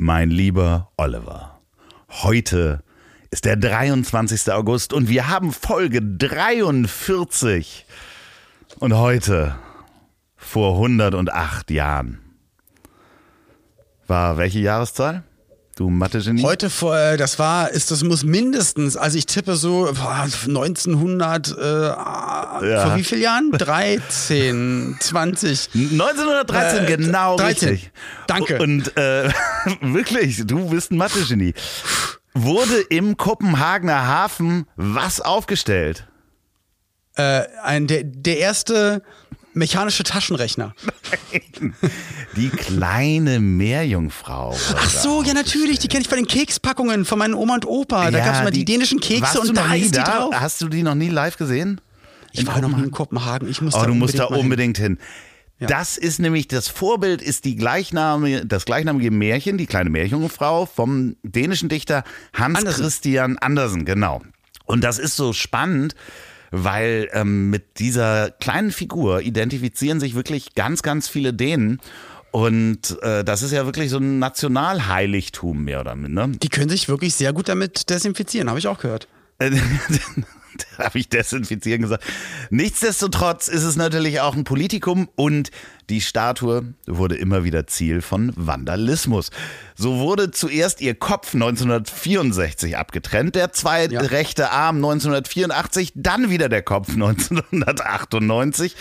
[0.00, 1.58] Mein lieber Oliver,
[2.22, 2.84] heute
[3.32, 4.52] ist der 23.
[4.52, 7.84] August und wir haben Folge 43.
[8.78, 9.56] Und heute,
[10.36, 12.20] vor 108 Jahren,
[14.06, 15.24] war welche Jahreszahl?
[15.78, 16.42] Du Mathe-Genie?
[16.42, 21.56] Heute vor, äh, das war, ist das muss mindestens, also ich tippe so boah, 1900,
[21.56, 22.82] äh, Ja.
[22.84, 23.52] vor wie vielen Jahren?
[23.52, 25.70] 13, 20.
[25.74, 27.68] 1913, Äh, genau 13.
[27.68, 27.92] richtig.
[28.26, 28.58] Danke.
[28.60, 29.30] Und äh,
[29.80, 31.54] wirklich, du bist ein Mathe-Genie.
[32.34, 36.08] Wurde im Kopenhagener Hafen was aufgestellt?
[37.14, 39.02] Äh, ein, der, der erste
[39.58, 40.74] mechanische Taschenrechner.
[42.36, 44.56] Die kleine Meerjungfrau.
[44.76, 48.10] Ach so, ja natürlich, die kenne ich bei den Kekspackungen von meinen Oma und Opa.
[48.10, 50.04] Da Ja, gab es immer die, die- dänischen Kekse und noch da ist die da?
[50.04, 50.34] drauf.
[50.34, 51.80] Hast du die noch nie live gesehen?
[52.32, 53.48] Ich war noch nie in Kopenhagen.
[53.48, 54.96] Ich muss Oh, da du musst da unbedingt mal hin.
[54.96, 55.04] hin.
[55.60, 55.66] Ja.
[55.66, 61.16] Das ist nämlich das Vorbild, ist die gleichnamige, das gleichnamige Märchen, die kleine Meerjungfrau vom
[61.24, 62.82] dänischen Dichter Hans Andersen.
[62.84, 64.22] Christian Andersen, genau.
[64.66, 65.96] Und das ist so spannend,
[66.50, 71.80] weil ähm, mit dieser kleinen Figur identifizieren sich wirklich ganz, ganz viele Dänen.
[72.30, 76.28] Und äh, das ist ja wirklich so ein Nationalheiligtum mehr oder minder.
[76.28, 79.08] Die können sich wirklich sehr gut damit desinfizieren, habe ich auch gehört.
[80.78, 82.04] Da habe ich desinfizieren gesagt.
[82.50, 85.50] Nichtsdestotrotz ist es natürlich auch ein Politikum und
[85.90, 89.30] die Statue wurde immer wieder Ziel von Vandalismus.
[89.74, 94.00] So wurde zuerst ihr Kopf 1964 abgetrennt, der zweite Ja.
[94.00, 98.76] rechte Arm 1984, dann wieder der Kopf 1998.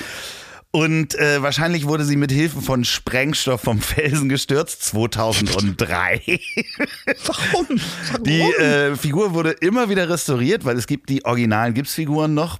[0.77, 6.39] Und äh, wahrscheinlich wurde sie mit Hilfe von Sprengstoff vom Felsen gestürzt, 2003.
[7.25, 7.79] Warum?
[8.23, 12.59] Die äh, Figur wurde immer wieder restauriert, weil es gibt die originalen Gipsfiguren noch.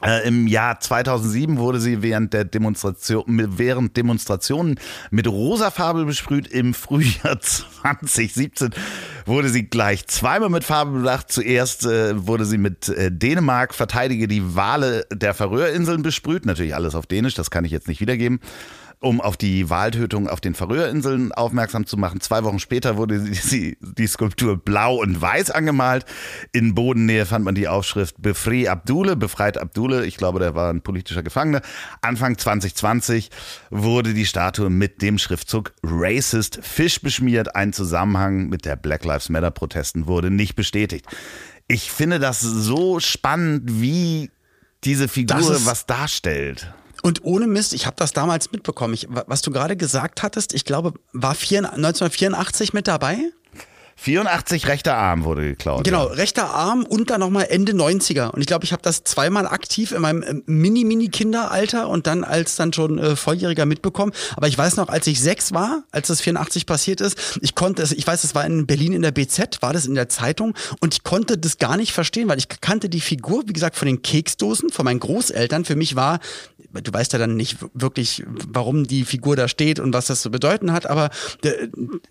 [0.00, 4.80] Äh, Im Jahr 2007 wurde sie während der Demonstration, während Demonstrationen
[5.10, 6.48] mit rosa Farbe besprüht.
[6.48, 7.40] Im Frühjahr
[7.92, 8.70] 2017
[9.26, 11.30] wurde sie gleich zweimal mit Farbe bedacht.
[11.30, 16.46] Zuerst äh, wurde sie mit äh, Dänemark verteidige die Wale der Färöerinseln besprüht.
[16.46, 18.40] Natürlich alles auf Dänisch, das kann ich jetzt nicht wiedergeben
[19.02, 22.20] um auf die Waldtötung auf den Färöerinseln aufmerksam zu machen.
[22.20, 26.06] Zwei Wochen später wurde die, die, Skulptur blau und weiß angemalt.
[26.52, 30.06] In Bodennähe fand man die Aufschrift Befrei Abdule, befreit Abdule.
[30.06, 31.62] Ich glaube, der war ein politischer Gefangener.
[32.00, 33.30] Anfang 2020
[33.70, 37.56] wurde die Statue mit dem Schriftzug Racist Fish beschmiert.
[37.56, 41.06] Ein Zusammenhang mit der Black Lives Matter Protesten wurde nicht bestätigt.
[41.66, 44.30] Ich finde das so spannend, wie
[44.84, 46.72] diese Figur ist- was darstellt.
[47.02, 48.94] Und ohne Mist, ich habe das damals mitbekommen.
[48.94, 53.18] Ich, wa- was du gerade gesagt hattest, ich glaube, war vier, 1984 mit dabei?
[54.02, 55.84] 84 rechter Arm wurde geklaut.
[55.84, 56.14] Genau, Ja.
[56.14, 58.30] rechter Arm und dann nochmal Ende 90er.
[58.30, 62.56] Und ich glaube, ich habe das zweimal aktiv in meinem äh, Mini-Mini-Kinderalter und dann als
[62.56, 64.12] dann schon äh, Volljähriger mitbekommen.
[64.36, 67.82] Aber ich weiß noch, als ich sechs war, als das 84 passiert ist, ich konnte
[67.82, 70.54] es, ich weiß, es war in Berlin in der BZ, war das in der Zeitung
[70.80, 73.86] und ich konnte das gar nicht verstehen, weil ich kannte die Figur, wie gesagt, von
[73.86, 75.64] den Keksdosen, von meinen Großeltern.
[75.64, 76.20] Für mich war,
[76.72, 80.30] du weißt ja dann nicht wirklich, warum die Figur da steht und was das zu
[80.30, 81.10] bedeuten hat, aber
[81.44, 81.50] äh,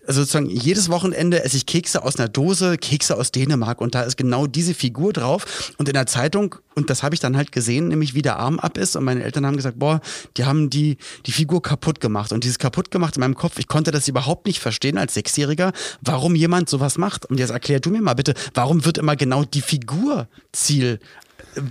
[0.06, 3.80] also sozusagen jedes Wochenende esse ich Kekse aus einer Dose, Kekse aus Dänemark.
[3.80, 5.72] Und da ist genau diese Figur drauf.
[5.78, 8.58] Und in der Zeitung und das habe ich dann halt gesehen, nämlich wie der Arm
[8.58, 8.96] ab ist.
[8.96, 10.00] Und meine Eltern haben gesagt, boah,
[10.36, 12.32] die haben die die Figur kaputt gemacht.
[12.32, 15.72] Und dieses kaputt gemacht in meinem Kopf, ich konnte das überhaupt nicht verstehen als Sechsjähriger,
[16.00, 17.26] warum jemand sowas macht.
[17.26, 21.00] Und jetzt erklär du mir mal bitte, warum wird immer genau die Figur Ziel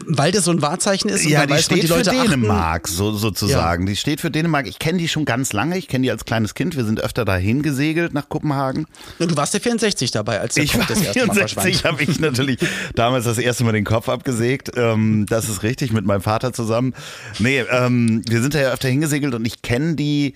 [0.06, 2.30] weil das so ein Wahrzeichen ist und Ja, die weiß steht die Leute für achten-
[2.42, 3.86] Dänemark, so, sozusagen.
[3.86, 4.68] Die steht für Dänemark.
[4.68, 5.78] Ich kenne die schon ganz lange.
[5.78, 6.76] Ich kenne die als kleines Kind.
[6.76, 8.86] Wir sind öfter dahin gesegelt nach Kopenhagen.
[9.20, 11.78] Ja, Du warst ja 64 dabei, als der Ich Kopf war das erste Mal 64,
[11.82, 11.94] verschwand.
[12.02, 12.60] habe ich natürlich
[12.96, 14.72] damals das erste Mal den Kopf abgesägt.
[14.76, 16.94] Ähm, das ist richtig, mit meinem Vater zusammen.
[17.40, 20.36] Nee, ähm, wir sind da ja öfter hingesegelt und ich kenne die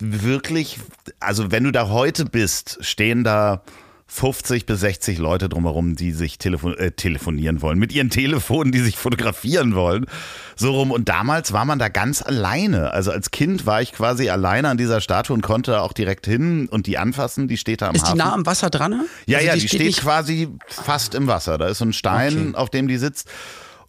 [0.00, 0.78] wirklich,
[1.20, 3.62] also wenn du da heute bist, stehen da
[4.06, 8.80] 50 bis 60 Leute drumherum, die sich telefon äh, telefonieren wollen, mit ihren Telefonen, die
[8.80, 10.06] sich fotografieren wollen.
[10.54, 10.90] So rum.
[10.90, 12.92] Und damals war man da ganz alleine.
[12.92, 16.68] Also als Kind war ich quasi alleine an dieser Statue und konnte auch direkt hin
[16.68, 17.48] und die anfassen.
[17.48, 18.18] Die steht da am Ist die Hafen.
[18.18, 18.90] nah am Wasser dran?
[18.90, 19.04] ne?
[19.26, 21.56] Ja, Also ja, die steht, nicht- quasi fast im Wasser.
[21.56, 22.54] Da ist so ein Stein, Okay.
[22.56, 23.28] auf dem die sitzt.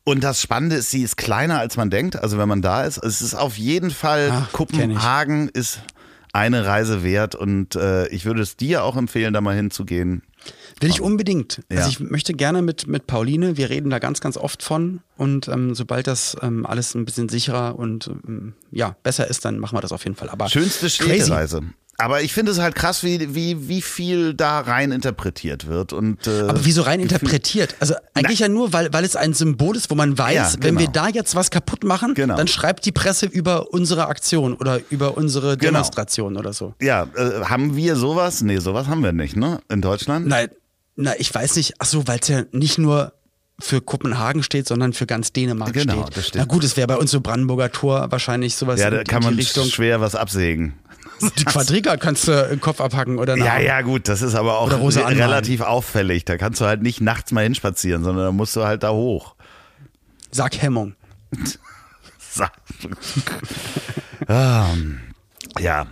[0.05, 2.17] Und das Spannende ist, sie ist kleiner als man denkt.
[2.21, 4.51] Also wenn man da ist, es ist auf jeden Fall Ach, ich.
[4.53, 5.79] Kopenhagen ist
[6.33, 10.23] eine Reise wert und äh, ich würde es dir auch empfehlen, da mal hinzugehen.
[10.79, 11.61] Will ich unbedingt.
[11.71, 11.77] Ja.
[11.77, 15.01] Also ich möchte gerne mit, mit Pauline, wir reden da ganz, ganz oft von.
[15.15, 19.59] Und ähm, sobald das ähm, alles ein bisschen sicherer und ähm, ja, besser ist, dann
[19.59, 20.29] machen wir das auf jeden Fall.
[20.29, 21.61] Aber Schönste crazy.
[21.99, 25.93] Aber ich finde es halt krass, wie, wie, wie viel da rein interpretiert wird.
[25.93, 27.75] Und, äh, Aber wieso rein interpretiert?
[27.79, 30.79] Also eigentlich ja nur, weil, weil es ein Symbol ist, wo man weiß, Ja, wenn
[30.79, 31.05] wir genau.
[31.05, 32.35] da jetzt was kaputt machen, Genau.
[32.35, 35.71] dann schreibt die Presse über unsere Aktion oder über unsere Genau.
[35.73, 36.73] Demonstration oder so.
[36.81, 38.41] Ja, äh, haben wir sowas?
[38.41, 39.59] Nee, sowas haben wir nicht, ne?
[39.69, 40.27] In Deutschland?
[40.27, 40.49] Nein,
[40.95, 41.75] na, ich weiß nicht.
[41.79, 43.13] Ach so, weil es ja nicht nur
[43.59, 46.17] für Kopenhagen steht, sondern für ganz Dänemark Genau, steht.
[46.17, 46.45] das stimmt.
[46.47, 49.35] Na gut, es wäre bei uns so Brandenburger Tor wahrscheinlich sowas Ja, da kann man
[49.35, 49.67] Richtung.
[49.67, 50.73] schwer was absägen.
[51.37, 54.59] Die Quadriga kannst du im Kopf abhacken oder Ja, eine ja, gut, das ist aber
[54.59, 56.25] auch relativ auffällig.
[56.25, 59.35] Da kannst du halt nicht nachts mal hinspazieren, sondern da musst du halt da hoch.
[60.31, 60.95] Sarghemmung.
[62.31, 62.45] So.
[64.27, 64.99] ähm,
[65.59, 65.87] ja.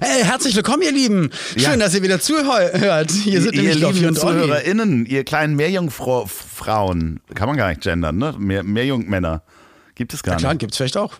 [0.00, 1.30] Hey, herzlich willkommen, ihr Lieben.
[1.56, 1.76] Schön, Ja.
[1.76, 3.10] dass ihr wieder zuhört.
[3.10, 4.14] Hier sind ihr Loffi lieben und.
[4.18, 8.34] ZuhörerInnen, ihr kleinen Meerjungfrauen, kann man gar nicht gendern, ne?
[8.38, 9.42] Mehr, Meerjungmänner.
[9.94, 10.60] Gibt es gar Ja, klar, nicht.
[10.60, 11.14] gibt's vielleicht auch.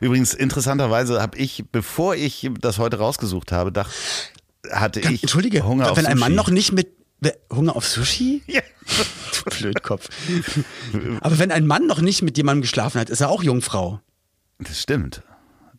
[0.00, 3.94] Übrigens, interessanterweise habe ich, bevor ich das heute rausgesucht habe, dachte,
[4.70, 6.36] hatte ich Entschuldige, Hunger auf wenn ein Mann Sushi.
[6.36, 6.88] noch nicht mit
[7.52, 8.42] Hunger auf Sushi?
[8.46, 8.60] Ja.
[8.86, 10.08] Du Blödkopf.
[11.20, 14.00] Aber wenn ein Mann noch nicht mit jemandem geschlafen hat, ist er auch Jungfrau.
[14.58, 15.22] Das stimmt.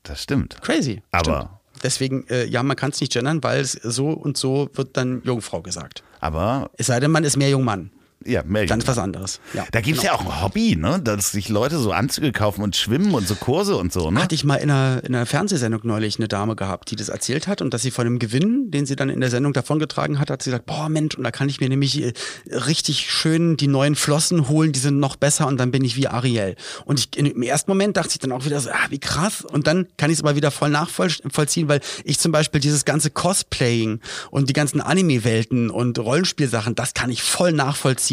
[0.04, 0.62] Das stimmt.
[0.62, 1.02] Crazy.
[1.12, 1.50] Aber- Stimmt.
[1.84, 5.62] Deswegen, äh, ja, man kann es nicht gendern, weil so und so wird dann Jungfrau
[5.62, 6.02] gesagt.
[6.20, 7.92] Aber Es sei denn, man ist mehr Jungmann.
[8.26, 8.42] Ja.
[8.44, 9.40] Dann ist was anderes.
[9.54, 10.16] Ja, Da gibt es genau.
[10.16, 11.00] ja auch ein Hobby, ne?
[11.02, 14.22] Dass sich Leute so Anzüge kaufen und schwimmen und so Kurse und so, ne?
[14.22, 17.48] Hatte ich mal in einer, in einer Fernsehsendung neulich eine Dame gehabt, die das erzählt
[17.48, 20.32] hat und dass sie von dem Gewinn, den sie dann in der Sendung davongetragen hat,
[20.32, 22.14] hat sie gesagt, boah Mensch, und da kann ich mir nämlich äh,
[22.50, 26.08] richtig schön die neuen Flossen holen, die sind noch besser und dann bin ich wie
[26.08, 26.56] Ariel.
[26.86, 29.44] Und ich, im ersten Moment dachte ich dann auch wieder so, ah, wie krass.
[29.44, 33.12] Und dann kann ich es aber wieder voll nachvollziehen, weil ich zum Beispiel dieses ganze
[33.12, 34.00] Cosplaying
[34.32, 38.07] und die ganzen Anime-Welten und Rollenspielsachen, das kann ich voll nachvollziehen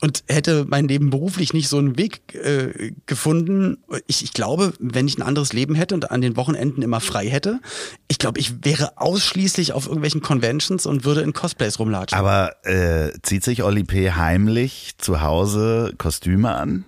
[0.00, 3.78] und hätte mein Leben beruflich nicht so einen Weg äh, gefunden.
[4.06, 7.28] Ich, ich glaube, wenn ich ein anderes Leben hätte und an den Wochenenden immer frei
[7.28, 7.60] hätte,
[8.08, 12.18] ich glaube, ich wäre ausschließlich auf irgendwelchen Conventions und würde in Cosplays rumlatschen.
[12.18, 14.12] Aber äh, zieht sich Oli P.
[14.12, 16.84] heimlich zu Hause Kostüme an?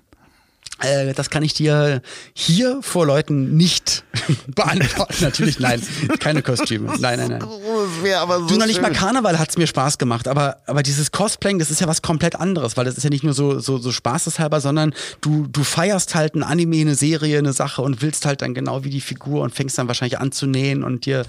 [0.80, 2.02] Äh, das kann ich dir
[2.34, 4.04] hier vor Leuten nicht
[4.54, 5.16] beantworten.
[5.20, 5.82] Natürlich nein,
[6.20, 6.92] keine Kostüme.
[6.98, 7.48] Nein, nein, nein.
[8.02, 8.92] Wäre aber so Du noch nicht mal.
[8.92, 12.76] Karneval hat's mir Spaß gemacht, aber, aber dieses Cosplaying, das ist ja was komplett anderes,
[12.76, 14.92] weil das ist ja nicht nur so, so, so spaßeshalber, sondern
[15.22, 18.84] du, du feierst halt ein Anime, eine Serie, eine Sache und willst halt dann genau
[18.84, 21.24] wie die Figur und fängst dann wahrscheinlich an zu nähen und dir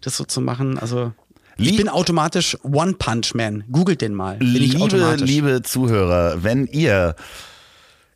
[0.00, 0.78] das so zu machen.
[0.78, 1.12] Also
[1.58, 3.64] ich bin automatisch One Punch Man.
[3.70, 4.36] Googelt den mal.
[4.40, 7.14] Liebe, liebe Zuhörer, wenn ihr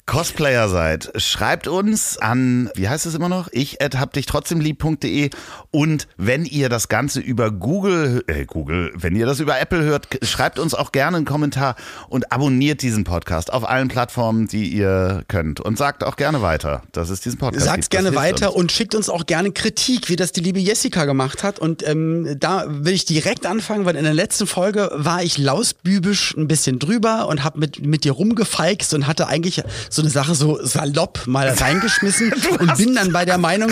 [0.07, 3.49] Cosplayer seid, schreibt uns an, wie heißt es immer noch?
[3.51, 5.31] Ich at hab dich trotzdem lieb.de
[5.73, 10.07] und wenn ihr das Ganze über Google, äh, Google, wenn ihr das über Apple hört,
[10.23, 11.75] schreibt uns auch gerne einen Kommentar
[12.09, 16.83] und abonniert diesen Podcast auf allen Plattformen, die ihr könnt und sagt auch gerne weiter,
[16.93, 17.67] dass es diesen Podcast.
[17.67, 18.57] Das gerne weiter uns.
[18.57, 21.59] und schickt uns auch gerne Kritik, wie das die liebe Jessica gemacht hat.
[21.59, 26.37] Und ähm, da will ich direkt anfangen, weil in der letzten Folge war ich lausbübisch
[26.37, 30.35] ein bisschen drüber und habe mit, mit dir rumgefeixt und hatte eigentlich so eine Sache
[30.35, 33.71] so salopp mal reingeschmissen und bin dann bei der Meinung,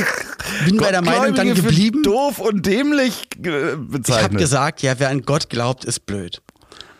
[0.65, 2.03] bin bei der Meinung dann geblieben.
[2.03, 4.38] Doof und dämlich äh, Ich habe bezeichnet.
[4.38, 6.43] gesagt, ja, wer an Gott glaubt, ist blöd.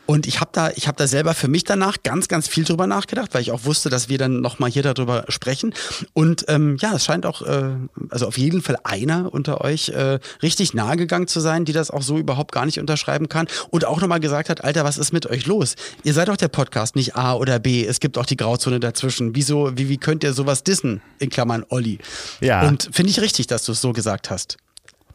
[0.07, 2.87] Und ich habe da, ich habe da selber für mich danach ganz, ganz viel drüber
[2.87, 5.75] nachgedacht, weil ich auch wusste, dass wir dann nochmal hier darüber sprechen.
[6.13, 7.71] Und ähm, ja, es scheint auch, äh,
[8.11, 11.91] also auf jeden Fall einer unter euch äh, richtig nahe gegangen zu sein, die das
[11.91, 13.47] auch so überhaupt gar nicht unterschreiben kann.
[13.71, 15.75] Und auch nochmal gesagt hat, Alter, was ist mit euch los?
[16.03, 17.85] Ihr seid doch der Podcast, nicht A oder B.
[17.85, 19.35] Es gibt auch die Grauzone dazwischen.
[19.35, 21.01] Wieso, wie, wie könnt ihr sowas dissen?
[21.19, 21.99] In Klammern Olli.
[22.41, 22.67] Ja.
[22.67, 24.59] Und finde ich richtig, dass du es so gesagt hast.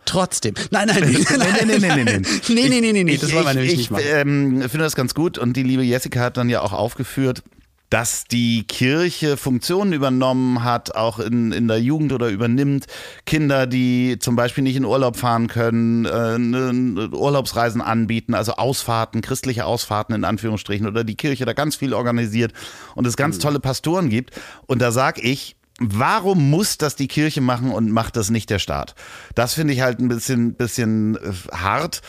[0.09, 0.55] Trotzdem.
[0.71, 1.01] Nein, nein,
[1.81, 2.05] nein.
[2.05, 2.19] nee.
[2.53, 4.03] Nee, nee, nee, nee, nee, Ich- das wollen wir ich, nämlich ich, nicht machen.
[4.07, 7.43] ähm, finde das ganz gut und die liebe Jessica hat dann ja auch aufgeführt,
[7.91, 12.85] dass die Kirche Funktionen übernommen hat, auch in, in der Jugend oder übernimmt.
[13.25, 19.21] Kinder, die zum Beispiel nicht in Urlaub fahren können, äh, ne, Urlaubsreisen anbieten, also Ausfahrten,
[19.21, 22.53] christliche Ausfahrten in Anführungsstrichen oder die Kirche da ganz viel organisiert
[22.95, 23.17] und es Mhm.
[23.17, 24.31] ganz tolle Pastoren gibt.
[24.67, 28.59] Und da sag ich, Warum muss das die Kirche machen und macht das nicht der
[28.59, 28.95] Staat?
[29.33, 32.01] Das finde ich halt ein bisschen, bisschen äh, hart.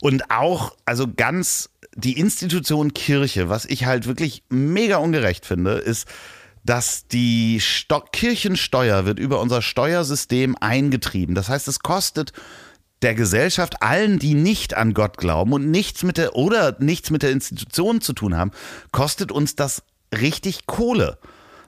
[0.00, 6.06] Und auch, also ganz die Institution Kirche, was ich halt wirklich mega ungerecht finde, ist,
[6.64, 11.34] dass die Sto Kirchensteuer wird über unser Steuersystem eingetrieben.
[11.34, 12.32] Das heißt, es kostet
[13.02, 17.22] der Gesellschaft, allen, die nicht an Gott glauben und nichts mit der oder nichts mit
[17.22, 18.50] der Institution zu tun haben,
[18.92, 21.18] kostet uns das richtig Kohle.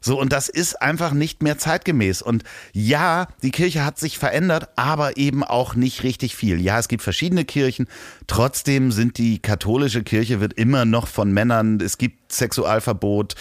[0.06, 2.22] So, und das ist einfach nicht mehr zeitgemäß.
[2.22, 6.60] Und ja, die Kirche hat sich verändert, aber eben auch nicht richtig viel.
[6.60, 7.88] Ja, es gibt verschiedene Kirchen.
[8.28, 13.34] Trotzdem sind die katholische Kirche wird immer noch von Männern, es gibt Sexualverbot.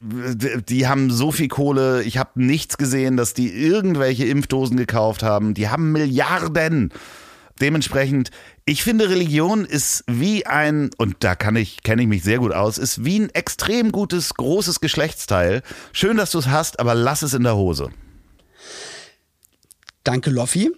[0.00, 2.02] Die haben so viel Kohle.
[2.02, 5.52] Ich habe nichts gesehen, dass die irgendwelche Impfdosen gekauft haben.
[5.52, 6.94] Die haben Milliarden.
[7.60, 8.30] Dementsprechend,
[8.68, 12.52] ich finde, Religion ist wie ein, und da kann ich, kenne ich mich sehr gut
[12.52, 15.62] aus, ist wie ein extrem gutes, großes Geschlechtsteil.
[15.92, 17.90] Schön, dass du es hast, aber lass es in der Hose.
[20.02, 20.72] Danke, Loffi.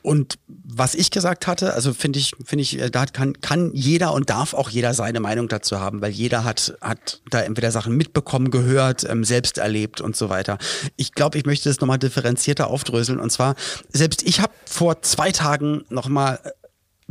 [0.00, 4.14] Und was ich gesagt hatte, also finde ich, finde ich, äh, da kann, kann jeder
[4.14, 7.94] und darf auch jeder seine Meinung dazu haben, weil jeder hat, hat da entweder Sachen
[7.94, 10.58] mitbekommen, gehört, ähm, selbst erlebt und so weiter.
[10.96, 13.20] Ich glaube, ich möchte das nochmal differenzierter aufdröseln.
[13.20, 13.54] Und zwar,
[13.90, 16.40] selbst ich habe vor zwei Tagen nochmal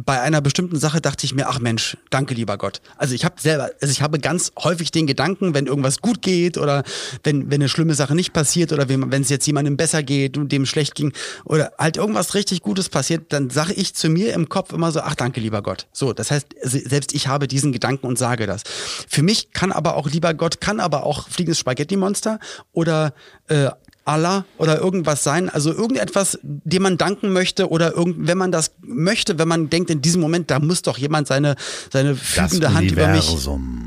[0.05, 2.81] bei einer bestimmten Sache dachte ich mir, ach Mensch, danke lieber Gott.
[2.97, 6.57] Also ich habe selber, also ich habe ganz häufig den Gedanken, wenn irgendwas gut geht
[6.57, 6.83] oder
[7.23, 10.51] wenn, wenn eine schlimme Sache nicht passiert oder wenn es jetzt jemandem besser geht und
[10.51, 11.13] dem schlecht ging
[11.45, 15.01] oder halt irgendwas richtig Gutes passiert, dann sage ich zu mir im Kopf immer so,
[15.01, 15.87] ach danke lieber Gott.
[15.91, 18.63] So, das heißt, selbst ich habe diesen Gedanken und sage das.
[19.07, 22.39] Für mich kann aber auch lieber Gott, kann aber auch fliegendes Spaghetti-Monster
[22.71, 23.13] oder
[23.47, 23.69] äh,
[24.03, 28.71] Allah oder irgendwas sein, also irgendetwas, dem man danken möchte oder irgend, wenn man das
[28.81, 31.55] möchte, wenn man denkt, in diesem Moment, da muss doch jemand seine,
[31.91, 33.29] seine fügende Hand über mich.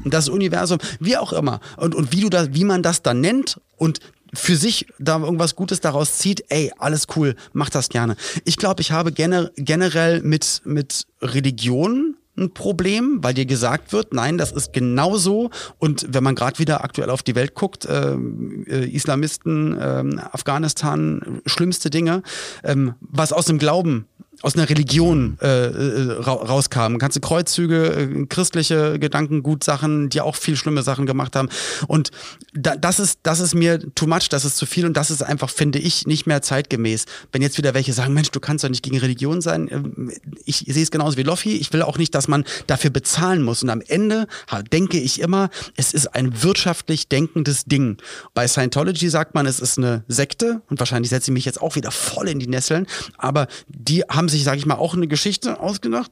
[0.05, 1.61] Das Universum, wie auch immer.
[1.77, 4.01] Und, und wie du das, wie man das dann nennt und
[4.35, 8.17] für sich da irgendwas Gutes daraus zieht, ey, alles cool, mach das gerne.
[8.45, 14.13] Ich glaube, ich habe gener generell mit, mit Religion ein Problem, weil dir gesagt wird,
[14.13, 15.51] nein, das ist genau so.
[15.79, 21.41] Und wenn man gerade wieder aktuell auf die Welt guckt, äh, äh, Islamisten, äh, Afghanistan,
[21.47, 22.23] schlimmste Dinge,
[22.63, 24.07] ähm, was aus dem Glauben
[24.45, 26.99] aus einer Religion äh, äh ra rauskamen.
[26.99, 31.49] Ganze Kreuzzüge, äh, christliche Gedankengutsachen, die auch viel schlimme Sachen gemacht haben.
[31.87, 32.11] Und
[32.53, 35.23] da, das ist, das ist mir too much, das ist zu viel und das ist
[35.23, 37.07] einfach, finde ich, nicht mehr zeitgemäß.
[37.33, 39.69] Wenn jetzt wieder welche sagen, Mensch, du kannst doch nicht gegen Religion sein.
[39.71, 40.13] Ähm,
[40.45, 41.57] ich sehe es genauso wie Loffi.
[41.57, 43.63] Ich will auch nicht, dass man dafür bezahlen muss.
[43.63, 44.27] Und am Ende
[44.71, 47.97] denke ich immer, es ist ein wirtschaftlich denkendes Ding.
[48.35, 51.77] Bei Scientology sagt man, es ist eine Sekte und wahrscheinlich setze ich mich jetzt auch
[51.77, 52.87] wieder voll in die Nesseln,
[53.17, 56.11] aber die haben sich, sage ich mal, auch eine Geschichte ausgedacht.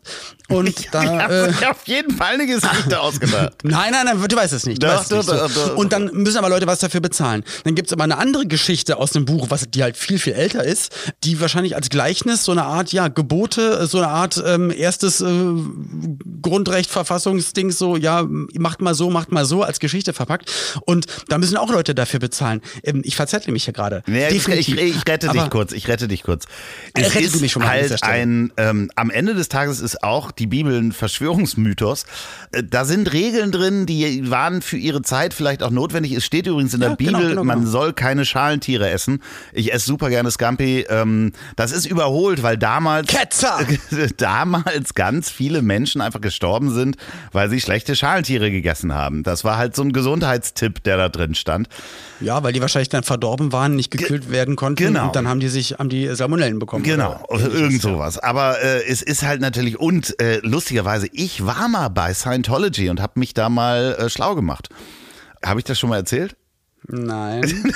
[0.49, 3.53] Und da, ja, äh, auf jeden Fall eine Geschichte ausgedacht.
[3.65, 4.83] Nein, nein, nein, du weißt es nicht.
[4.83, 5.67] Du Doch, doch, nicht so.
[5.69, 5.77] doch.
[5.77, 7.45] Und dann müssen aber Leute was dafür bezahlen.
[7.65, 10.33] Dann gibt es aber eine andere Geschichte aus dem Buch, was die halt viel, viel
[10.35, 10.93] älter ist,
[11.25, 15.27] die wahrscheinlich als Gleichnis so eine Art, ja, Gebote, so eine Art ähm, erstes äh,
[16.43, 20.51] Grundrecht, Verfassungsding, so, ja, macht mal so, macht mal so, als Geschichte verpackt.
[20.87, 22.61] Und da müssen auch Leute dafür bezahlen.
[22.83, 24.03] Ähm, ich verzettle mich hier gerade.
[24.07, 26.45] Nee, ich, ich, ich rette dich Aber- kurz, ich rette dich kurz.
[26.95, 28.02] Äh, Es rette ist mich schon mal halt.
[28.03, 32.05] Ein, ähm, am Ende des Tages ist auch die Bibel ein Verschwörungsmythos.
[32.53, 36.13] Äh, Da sind Regeln drin, die waren für ihre Zeit vielleicht auch notwendig.
[36.13, 37.71] Es steht übrigens in der Ja, genau, Bibel, genau, man genau.
[37.71, 39.23] soll keine Schalentiere essen.
[39.53, 40.85] Ich esse super gerne Scampi.
[40.89, 43.61] Ähm, das ist überholt, weil damals Ketzer!
[44.17, 46.97] damals ganz viele Menschen einfach gestorben sind,
[47.33, 49.23] weil sie schlechte Schalentiere gegessen haben.
[49.23, 51.69] Das war halt so ein Gesundheitstipp, der da drin stand.
[52.21, 54.85] Ja, weil die wahrscheinlich dann verdorben waren, nicht gekühlt werden konnten.
[54.87, 55.07] genau.
[55.07, 56.85] Und dann haben die sich, haben die Salmonellen bekommen.
[56.85, 58.19] Genau, irgend sowas.
[58.19, 63.01] Aber äh, es ist halt natürlich, und äh, lustigerweise, ich war mal bei Scientology und
[63.01, 64.69] habe mich da mal äh, schlau gemacht.
[65.45, 66.37] Habe ich das schon mal erzählt?
[66.89, 67.43] Nein.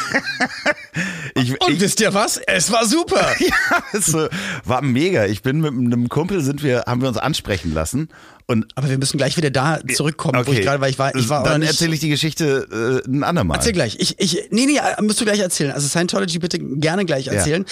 [1.35, 2.39] Ich, Und ich, wisst ihr was?
[2.39, 3.35] Es war super.
[3.39, 4.17] ja, es
[4.65, 5.27] war mega.
[5.27, 8.09] Ich bin mit einem Kumpel, sind wir, haben wir uns ansprechen lassen.
[8.47, 11.29] Und Aber wir müssen gleich wieder da zurückkommen, wo ich gerade, weil ich war, ich
[11.29, 13.59] war dann erzähle ich die Geschichte äh, ein andermal.
[13.59, 13.97] Erzähl gleich.
[13.99, 15.73] Ich, ich, nee, nee, musst du gleich erzählen.
[15.73, 17.67] Also Scientology bitte gerne gleich erzählen.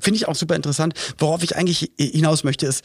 [0.00, 0.94] Finde ich auch super interessant.
[1.18, 2.84] Worauf ich eigentlich hinaus möchte, ist,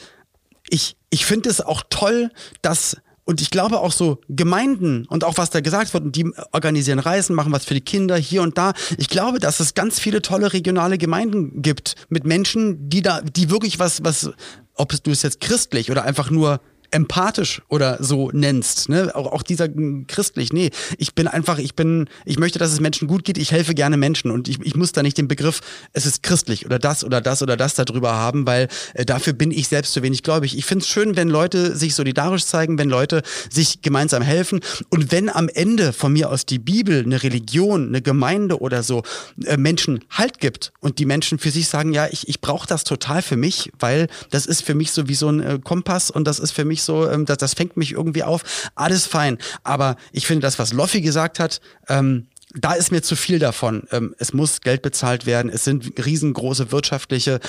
[0.68, 5.36] ich, ich finde es auch toll, dass und ich glaube auch so Gemeinden und auch
[5.36, 8.56] was da gesagt wird, und die organisieren Reisen, machen was für die Kinder hier und
[8.56, 8.72] da.
[8.96, 13.50] Ich glaube, dass es ganz viele tolle regionale Gemeinden gibt mit Menschen, die da, die
[13.50, 14.30] wirklich was, was,
[14.74, 19.14] ob du es jetzt christlich oder einfach nur empathisch oder so nennst, ne?
[19.14, 22.80] Auch, auch dieser mm, christlich, nee, ich bin einfach, ich bin, ich möchte, dass es
[22.80, 25.60] Menschen gut geht, ich helfe gerne Menschen und ich, ich muss da nicht den Begriff,
[25.92, 29.50] es ist christlich oder das oder das oder das darüber haben, weil äh, dafür bin
[29.50, 30.56] ich selbst zu wenig gläubig.
[30.56, 35.12] Ich finde es schön, wenn Leute sich solidarisch zeigen, wenn Leute sich gemeinsam helfen und
[35.12, 39.02] wenn am Ende von mir aus die Bibel, eine Religion, eine Gemeinde oder so
[39.44, 42.84] äh, Menschen Halt gibt und die Menschen für sich sagen, ja, ich, ich brauche das
[42.84, 46.26] total für mich, weil das ist für mich so wie so ein äh, Kompass und
[46.26, 48.42] das ist für mich so, ähm, das, das fängt mich irgendwie auf.
[48.74, 49.38] Alles fein.
[49.62, 52.26] Aber ich finde das, was Loffi gesagt hat, ähm,
[52.60, 53.84] da ist mir zu viel davon.
[53.92, 55.50] Ähm, es muss Geld bezahlt werden.
[55.52, 57.40] Es sind riesengroße wirtschaftliche,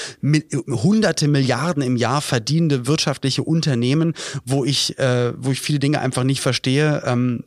[0.67, 4.13] hunderte Milliarden im Jahr verdienende wirtschaftliche Unternehmen,
[4.45, 7.03] wo ich, äh, wo ich viele Dinge einfach nicht verstehe.
[7.05, 7.43] Ähm,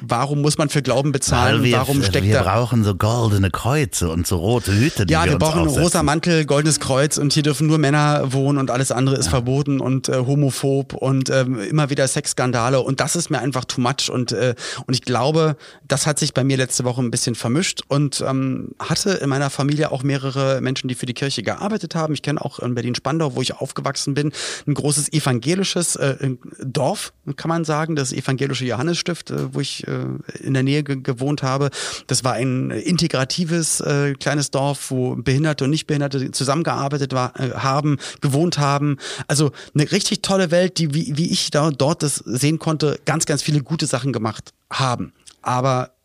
[0.00, 1.62] warum muss man für Glauben bezahlen?
[1.62, 5.06] wir, warum steckt wir da brauchen so goldene Kreuze und so rote Hüte.
[5.06, 8.32] Die ja, wir, wir, brauchen einen rosa Mantel, goldenes Kreuz und hier dürfen nur Männer
[8.32, 13.00] wohnen und alles andere ist verboten und äh, homophob und ähm, immer wieder Sexskandale und
[13.00, 14.54] das ist mir einfach too much und äh,
[14.86, 18.70] und ich glaube, das hat sich bei mir letzte Woche ein bisschen vermischt und ähm,
[18.78, 22.14] hatte in meiner Familie auch mehrere Menschen, die für die Kirche gearbeitet haben.
[22.14, 24.32] Ich kenne auch in Berlin-Spandau, wo ich aufgewachsen bin,
[24.66, 30.06] ein großes evangelisches äh, Dorf, kann man sagen, das evangelische Johannesstift, äh, wo ich äh,
[30.40, 31.70] in der Nähe ge gewohnt habe.
[32.06, 37.98] Das war ein integratives äh, kleines Dorf, wo Behinderte und Nichtbehinderte zusammengearbeitet war, äh, haben,
[38.20, 38.96] gewohnt haben.
[39.28, 43.26] Also eine richtig tolle Welt, die, wie, wie ich da dort das sehen konnte, ganz,
[43.26, 45.12] ganz viele gute Sachen gemacht haben.
[45.42, 45.95] Aber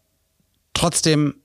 [0.74, 1.36] trotzdem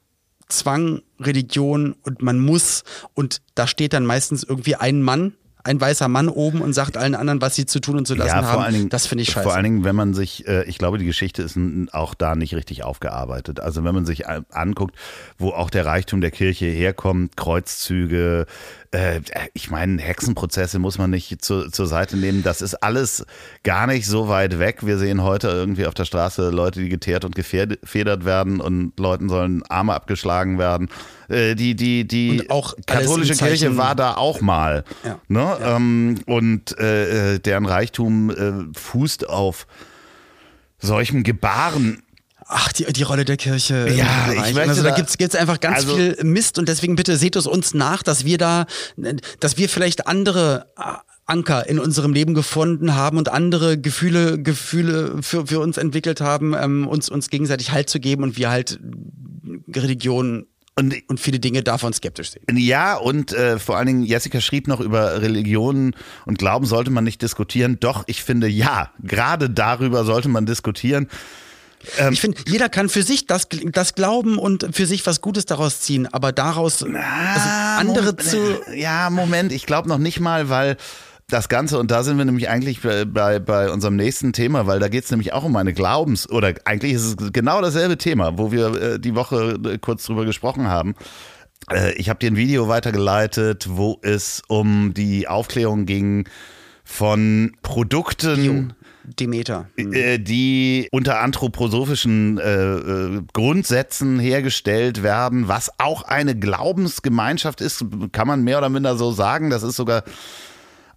[0.49, 5.35] Zwang, Religion und man muss und da steht dann meistens irgendwie ein Mann,
[5.67, 8.29] ein weißer Mann oben und sagt allen anderen, was sie zu tun und zu lassen
[8.29, 8.63] ja, vor haben.
[8.63, 9.43] allen Dingen, das finde ich scheiße.
[9.43, 11.59] Vor allen Dingen, wenn man sich, äh, ich glaube, die Geschichte ist
[11.93, 13.59] auch da nicht richtig aufgearbeitet.
[13.59, 14.95] Also wenn man sich anguckt,
[15.39, 18.47] wo auch der Reichtum der Kirche herkommt, Kreuzzüge,
[18.91, 19.21] äh,
[19.55, 22.43] ich meine, Hexenprozesse muss man nicht zu, zur Seite nehmen.
[22.43, 23.25] Das ist alles
[23.63, 24.87] gar nicht so weit weg.
[24.87, 29.29] Wir sehen heute irgendwie auf der Straße Leute, die geteert und gefedert werden und Leuten
[29.29, 30.89] sollen Arme abgeschlagen werden.
[31.29, 32.47] Äh, die die, die
[32.87, 34.85] katholische Kirche war da auch mal.
[35.05, 35.19] Ja.
[35.29, 35.59] Ne?
[35.63, 39.67] Ähm, und äh, äh, deren Reichtum äh, fußt auf
[40.79, 42.03] solchem Gebaren.
[42.49, 43.87] Ach, die, die Rolle der Kirche.
[43.89, 46.69] im Ja, ich möchte also da da- gibt's gibt's einfach ganz also- viel Mist und
[46.69, 48.67] deswegen bitte seht es uns nach, dass wir da,
[49.41, 50.83] dass wir vielleicht andere äh,
[51.29, 56.55] Anker in unserem Leben gefunden haben und andere Gefühle, Gefühle für, für uns entwickelt haben,
[56.55, 58.79] ähm, uns, uns gegenseitig Halt zu geben und wir halt
[59.75, 60.47] Religion
[60.79, 62.45] Und und viele Dinge davon skeptisch sehen.
[62.57, 67.03] Ja, und äh, vor allen Dingen, Jessica schrieb noch über Religionen und Glauben sollte man
[67.03, 67.79] nicht diskutieren.
[67.81, 71.09] Doch, ich finde, ja, gerade darüber sollte man diskutieren.
[71.99, 75.47] Ähm, Ich finde, jeder kann für sich das, das glauben und für sich was Gutes
[75.47, 76.95] daraus ziehen, aber daraus also
[77.79, 78.61] andere Moment, zu.
[78.75, 80.77] Ja, Moment, ich glaube noch nicht mal, weil
[81.29, 84.79] das Ganze, und da sind wir nämlich eigentlich bei, bei, bei unserem nächsten Thema, weil
[84.79, 88.39] da geht es nämlich auch um eine Glaubens- oder eigentlich ist es genau dasselbe Thema,
[88.39, 90.95] wo wir äh, die Woche äh, kurz drüber gesprochen haben.
[91.71, 96.29] Äh, ich habe dir ein Video weitergeleitet, wo es um die Aufklärung ging
[96.85, 98.75] von Produkten.
[99.19, 99.69] Demeter.
[99.77, 108.27] Äh, die unter anthroposophischen äh, äh, Grundsätzen hergestellt werden, was auch eine Glaubensgemeinschaft ist, kann
[108.27, 109.51] man mehr oder minder so sagen.
[109.51, 110.03] Das ist sogar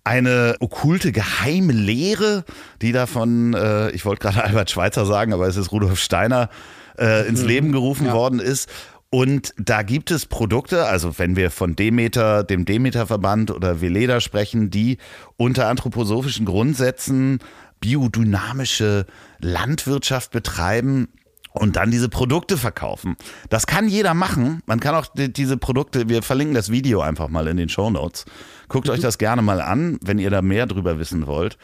[0.03, 2.45] eine okkulte geheime Lehre,
[2.81, 6.49] die da von, äh, ich wollte gerade Albert Schweitzer sagen, aber es ist Rudolf Steiner
[6.97, 8.13] äh, ins Leben gerufen Ja.
[8.13, 8.69] worden ist.
[9.11, 14.69] Und da gibt es Produkte, also wenn wir von Demeter, dem Demeter-Verband oder Veleda sprechen,
[14.69, 14.99] die
[15.35, 17.39] unter anthroposophischen Grundsätzen
[17.79, 19.05] biodynamische
[19.39, 21.09] Landwirtschaft betreiben
[21.51, 23.15] und dann diese Produkte verkaufen.
[23.49, 24.61] Das kann jeder machen.
[24.65, 27.89] Man kann auch die, diese Produkte, wir verlinken das Video einfach mal in den Show
[27.89, 28.25] Notes.
[28.67, 31.57] Guckt euch das gerne mal an, wenn ihr da mehr drüber wissen wollt.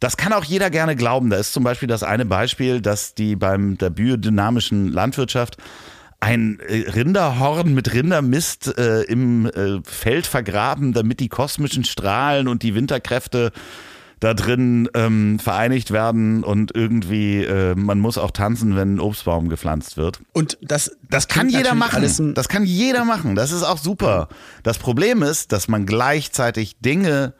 [0.00, 1.30] Das kann auch jeder gerne glauben.
[1.30, 5.58] Da ist zum Beispiel das eine Beispiel, dass die beim der biodynamischen Landwirtschaft
[6.20, 12.62] ein äh, Rinderhorn mit Rindermist äh, im äh, Feld vergraben, damit die kosmischen Strahlen und
[12.62, 13.52] die Winterkräfte
[14.20, 19.48] da drin ähm, vereinigt werden und irgendwie äh, man muss auch tanzen, wenn ein Obstbaum
[19.48, 20.20] gepflanzt wird.
[20.32, 22.34] Und das, Das kann jeder machen.
[22.34, 23.34] Das kann jeder machen.
[23.34, 24.28] Das ist auch super.
[24.62, 27.34] Das Problem ist, dass man gleichzeitig Dinge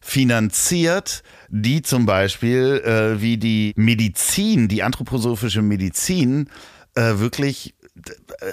[0.00, 6.50] finanziert, die zum Beispiel äh, wie die Medizin, die anthroposophische Medizin,
[6.94, 7.74] äh, wirklich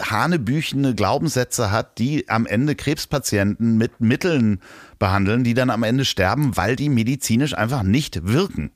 [0.01, 4.61] hanebüchene Glaubenssätze hat, die am Ende Krebspatienten mit Mitteln
[4.99, 8.71] behandeln, die dann am Ende sterben, weil die medizinisch einfach nicht wirken.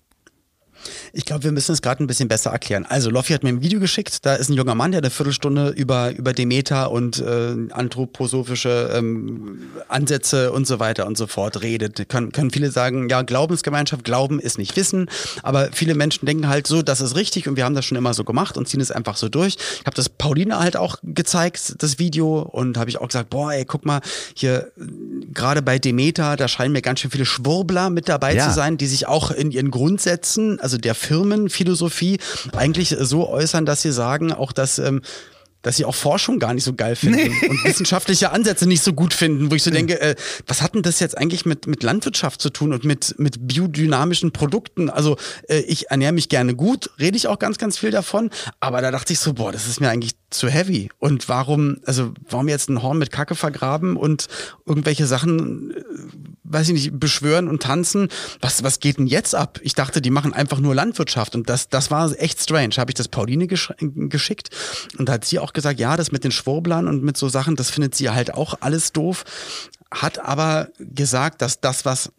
[1.13, 2.85] Ich glaube, wir müssen es gerade ein bisschen besser erklären.
[2.87, 4.25] Also, Loffi hat mir ein Video geschickt.
[4.25, 9.59] Da ist ein junger Mann, der eine Viertelstunde über, über Demeter und äh, anthroposophische ähm,
[9.87, 12.07] Ansätze und so weiter und so fort redet.
[12.09, 15.09] Können, können viele sagen, ja, Glaubensgemeinschaft, Glauben ist nicht Wissen.
[15.43, 18.13] Aber viele Menschen denken halt so, das ist richtig und wir haben das schon immer
[18.13, 19.55] so gemacht und ziehen es einfach so durch.
[19.79, 23.51] Ich habe das Pauline halt auch gezeigt, das Video, und habe ich auch gesagt, boah,
[23.53, 24.01] ey, guck mal,
[24.33, 24.71] hier
[25.33, 28.47] gerade bei Demeter, da scheinen mir ganz schön viele Schwurbler mit dabei Ja.
[28.47, 32.19] zu sein, die sich auch in ihren Grundsätzen, also der Firmenphilosophie,
[32.55, 34.79] eigentlich so äußern, dass sie sagen, auch dass.
[34.79, 35.01] Ähm,
[35.61, 39.13] dass sie auch Forschung gar nicht so geil finden und wissenschaftliche Ansätze nicht so gut
[39.13, 40.15] finden, wo ich so denke, äh,
[40.47, 44.31] was hat denn das jetzt eigentlich mit, mit Landwirtschaft zu tun und mit, mit biodynamischen
[44.31, 44.89] Produkten?
[44.89, 45.17] Also
[45.49, 48.29] äh, ich ernähre mich gerne gut, rede ich auch ganz, ganz viel davon,
[48.59, 50.89] aber da dachte ich so, boah, das ist mir eigentlich zu heavy.
[50.99, 54.27] Und warum, also warum jetzt ein Horn mit Kacke vergraben und
[54.65, 55.83] irgendwelche Sachen, äh,
[56.43, 58.09] weiß ich nicht, beschwören und tanzen?
[58.41, 59.59] Was, was geht denn jetzt ab?
[59.63, 61.35] Ich dachte, die machen einfach nur Landwirtschaft.
[61.35, 62.75] Und das, das war echt strange.
[62.77, 64.49] Habe ich das Pauline gesch geschickt
[64.97, 67.55] und da hat sie auch gesagt, ja, das mit den Schwurblern und mit so Sachen,
[67.55, 69.23] das findet sie halt auch alles doof.
[69.91, 72.11] Hat aber gesagt, dass das, was,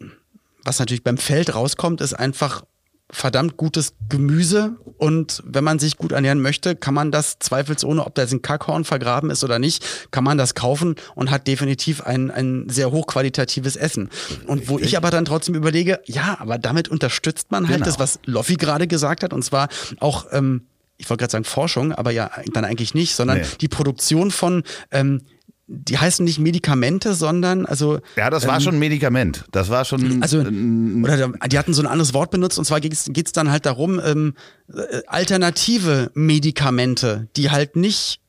[0.63, 2.63] was natürlich beim Feld rauskommt, ist einfach
[3.11, 8.15] verdammt gutes Gemüse und wenn man sich gut ernähren möchte, kann man das zweifelsohne, ob
[8.15, 12.01] da jetzt ein Kackhorn vergraben ist oder nicht, kann man das kaufen und hat definitiv
[12.01, 14.09] ein, ein sehr hochqualitatives Essen.
[14.47, 17.85] Und wo ich aber dann trotzdem überlege, ja, aber damit unterstützt man halt genau.
[17.85, 19.67] das, was Loffi gerade gesagt hat und zwar
[19.99, 20.67] auch ähm,
[21.01, 23.45] ich wollte gerade sagen Forschung, aber ja, dann eigentlich nicht, sondern nee.
[23.59, 25.23] die Produktion von ähm,
[25.73, 27.99] die heißen nicht Medikamente, sondern also.
[28.17, 29.45] Ja, das war ähm, schon ein Medikament.
[29.51, 30.21] Das war schon.
[30.21, 33.65] Also, oder die hatten so ein anderes Wort benutzt und zwar geht es dann halt
[33.65, 34.33] darum, ähm,
[34.73, 38.20] äh, alternative Medikamente, die halt nicht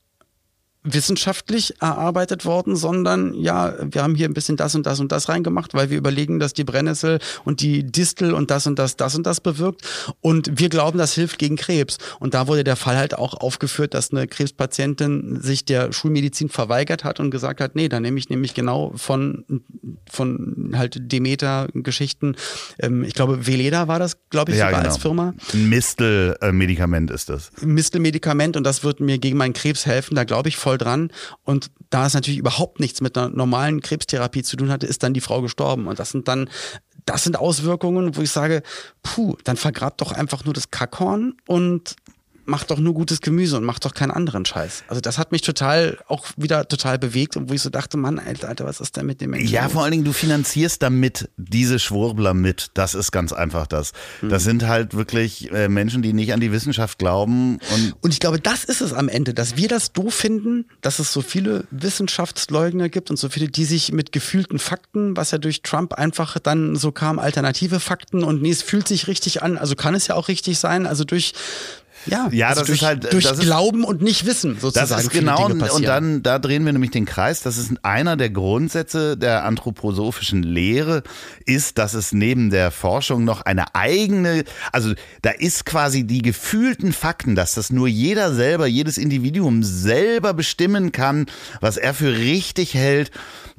[0.85, 5.29] wissenschaftlich erarbeitet worden, sondern ja, wir haben hier ein bisschen das und das und das
[5.29, 9.14] reingemacht, weil wir überlegen, dass die Brennnessel und die Distel und das und das, das
[9.14, 9.83] und das bewirkt.
[10.21, 11.99] Und wir glauben, das hilft gegen Krebs.
[12.18, 17.05] Und da wurde der Fall halt auch aufgeführt, dass eine Krebspatientin sich der Schulmedizin verweigert
[17.05, 19.45] hat und gesagt hat, nee, da nehme ich nämlich genau von,
[20.11, 22.35] von halt Demeter-Geschichten.
[22.81, 24.92] Ähm, ich glaube, Veleda war das, glaube ich, ja, sogar genau.
[24.92, 25.35] als Firma.
[25.53, 27.53] Ein Mistel-Medikament ist das.
[27.61, 30.16] Mistel-Medikament und das wird mir gegen meinen Krebs helfen.
[30.16, 31.11] Da glaube ich voll voll dran.
[31.44, 35.14] Und da es natürlich überhaupt nichts mit einer normalen Krebstherapie zu tun hatte, ist dann
[35.14, 35.87] die Frau gestorben.
[35.87, 36.48] Und das sind dann,
[37.04, 38.62] das sind Auswirkungen, wo ich sage,
[39.02, 41.96] puh, dann vergrabt doch einfach nur das Kackhorn und
[42.44, 44.85] macht doch nur gutes Gemüse und macht doch keinen anderen Scheiß.
[44.88, 48.18] Also das hat mich total auch wieder total bewegt und wo ich so dachte, Mann,
[48.18, 49.48] Alter, Alter was ist denn mit dem Menschen?
[49.48, 52.70] Ja, vor allen Dingen, du finanzierst damit diese Schwurbler mit.
[52.74, 53.92] Das ist ganz einfach das.
[54.20, 54.50] Das hm.
[54.50, 57.59] sind halt wirklich äh, Menschen, die nicht an die Wissenschaft glauben.
[57.72, 60.98] Und, und ich glaube, das ist es am Ende, dass wir das doof finden, dass
[60.98, 65.38] es so viele Wissenschaftsleugner gibt und so viele, die sich mit gefühlten Fakten, was ja
[65.38, 69.59] durch Trump einfach dann so kam, alternative Fakten und nee, es fühlt sich richtig an,
[69.59, 71.35] also kann es ja auch richtig sein, also durch
[72.06, 74.88] ja, ja also das durch, ist halt durch Glauben und nicht Wissen sozusagen.
[74.88, 77.42] Das ist genau und dann da drehen wir nämlich den Kreis.
[77.42, 81.02] Das ist einer der Grundsätze der anthroposophischen Lehre,
[81.46, 86.92] ist, dass es neben der Forschung noch eine eigene, also da ist quasi die gefühlten
[86.92, 91.26] Fakten, dass das nur jeder selber, jedes Individuum selber bestimmen kann,
[91.60, 93.10] was er für richtig hält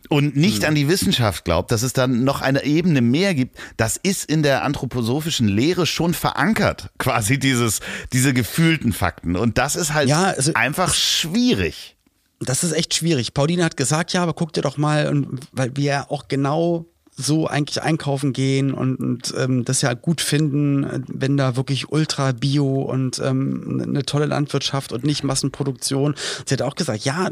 [0.09, 0.69] und nicht hm.
[0.69, 4.43] an die Wissenschaft glaubt, dass es dann noch eine Ebene mehr gibt, das ist in
[4.43, 7.79] der anthroposophischen Lehre schon verankert, quasi dieses,
[8.11, 9.35] diese gefühlten Fakten.
[9.35, 11.95] Und das ist halt ja, also, einfach schwierig.
[12.39, 13.33] Das ist echt schwierig.
[13.33, 16.85] Pauline hat gesagt, ja, aber guck dir doch mal, und, weil wir ja auch genau
[17.15, 22.31] so eigentlich einkaufen gehen und, und ähm, das ja gut finden, wenn da wirklich ultra
[22.31, 26.15] bio und ähm, eine tolle Landwirtschaft und nicht Massenproduktion.
[26.45, 27.31] Sie hat auch gesagt, ja,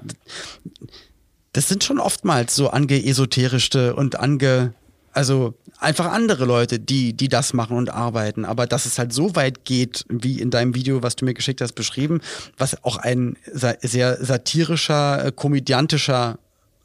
[1.54, 4.74] das sind schon oftmals so angeesoterischte und ange,
[5.12, 8.46] also einfach andere Leute, die, die das machen und arbeiten.
[8.46, 11.62] Aber dass es halt so weit geht, wie in deinem Video, was du mir geschickt
[11.62, 12.22] hast, beschrieben,
[12.58, 16.40] was auch ein sehr satirischer, äh, komödiantischer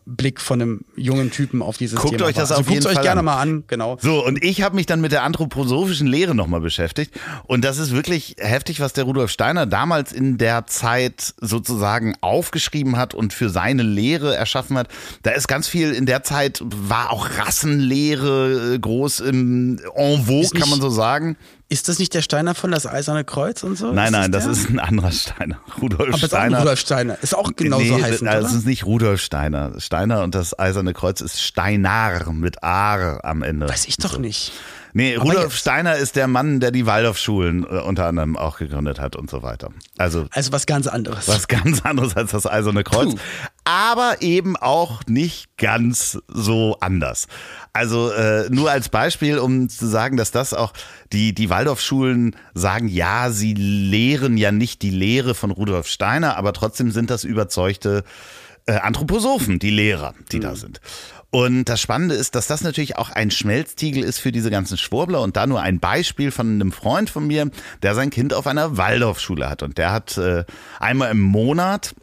[0.07, 2.95] Blick von einem jungen Typen auf dieses Guckt Thema euch das also auf jeden euch
[2.95, 3.25] Fall gerne an.
[3.25, 3.99] mal an, genau.
[4.01, 7.13] So, und ich habe mich dann mit der anthroposophischen Lehre nochmal beschäftigt.
[7.45, 12.97] Und das ist wirklich heftig, was der Rudolf Steiner damals in der Zeit sozusagen aufgeschrieben
[12.97, 14.89] hat und für seine Lehre erschaffen hat.
[15.23, 20.61] Da ist ganz viel, in der Zeit war auch Rassenlehre äh, groß im en vogue,
[20.61, 21.37] kann man so sagen.
[21.69, 23.91] Ist das nicht der Steiner von das Eiserne Kreuz und so?
[23.93, 25.59] Nein, ist nein, das, das ist ein anderer Steiner.
[25.83, 26.59] Rudolf Aber Steiner.
[26.59, 27.23] Ist Rudolf Steiner.
[27.23, 28.41] Ist auch genauso nee, heißend, oder?
[28.41, 29.81] Das ist nicht Rudolf Steiner.
[29.81, 33.69] Steiner und das Eiserne Kreuz ist Steinar mit Aar am Ende.
[33.69, 34.53] Weiß ich doch nicht.
[34.97, 35.55] Nee, Aber Rudolf.
[35.55, 39.43] Steiner ist der Mann, der die Waldorfschulen äh, unter anderem auch gegründet hat und so
[39.43, 39.69] weiter.
[39.99, 41.29] Also, also was ganz anderes.
[41.29, 43.13] Was ganz anderes als das Eiserne Kreuz.
[43.13, 43.21] Puh.
[43.65, 47.27] Aber eben auch nicht ganz so anders.
[47.75, 50.73] Also äh, nur als Beispiel, um zu sagen, dass das auch
[51.13, 56.55] die, die Waldorfschulen sagen, ja, sie lehren ja nicht die Lehre von Rudolf Steiner, aber
[56.55, 58.03] trotzdem sind das überzeugte
[58.65, 60.41] äh, Anthroposophen, die Lehrer, die mhm.
[60.41, 60.81] da sind.
[61.31, 65.21] Und das Spannende ist, dass das natürlich auch ein Schmelztiegel ist für diese ganzen Schwurbler
[65.21, 67.51] und da nur ein Beispiel von einem Freund von mir,
[67.83, 70.45] der sein Kind auf einer Waldorfschule hat und der hat äh,
[70.79, 71.95] einmal im Monat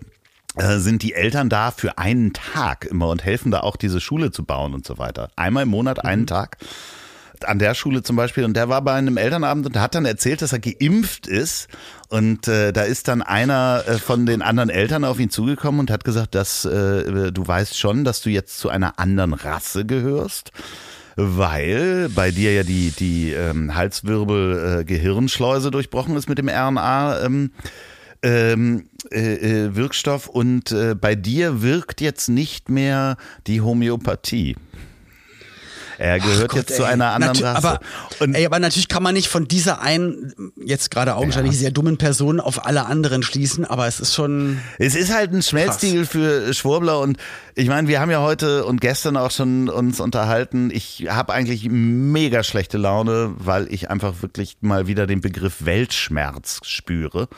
[0.55, 4.31] äh, sind die Eltern da für einen Tag immer und helfen da auch diese Schule
[4.31, 5.31] zu bauen und so weiter.
[5.35, 6.27] Einmal im Monat einen mhm.
[6.27, 6.57] Tag
[7.45, 10.41] an der Schule zum Beispiel und der war bei einem Elternabend und hat dann erzählt,
[10.41, 11.67] dass er geimpft ist
[12.09, 15.91] und äh, da ist dann einer äh, von den anderen Eltern auf ihn zugekommen und
[15.91, 20.51] hat gesagt, dass äh, du weißt schon, dass du jetzt zu einer anderen Rasse gehörst
[21.15, 27.23] weil bei dir ja die, die ähm, Halswirbel-Gehirnschleuse äh, durchbrochen ist mit dem RNA.
[27.23, 27.51] Ähm,
[28.23, 34.55] ähm, äh, äh, Wirkstoff und äh, bei dir wirkt jetzt nicht mehr die Homöopathie.
[36.03, 36.89] Er gehört Gott, jetzt zu ey.
[36.89, 37.57] einer anderen Natu- Rasse.
[37.69, 37.79] Aber,
[38.19, 41.97] und ey, aber natürlich kann man nicht von dieser einen, jetzt gerade augenscheinlich sehr dummen
[41.97, 44.59] Person auf alle anderen schließen, aber es ist schon.
[44.79, 47.17] Es ist halt ein Schmelztiegel für Schwurbler und
[47.55, 50.71] ich meine, wir haben ja heute und gestern auch schon uns unterhalten.
[50.73, 56.59] Ich habe eigentlich mega schlechte Laune, weil ich einfach wirklich mal wieder den Begriff Weltschmerz
[56.63, 57.29] spüre.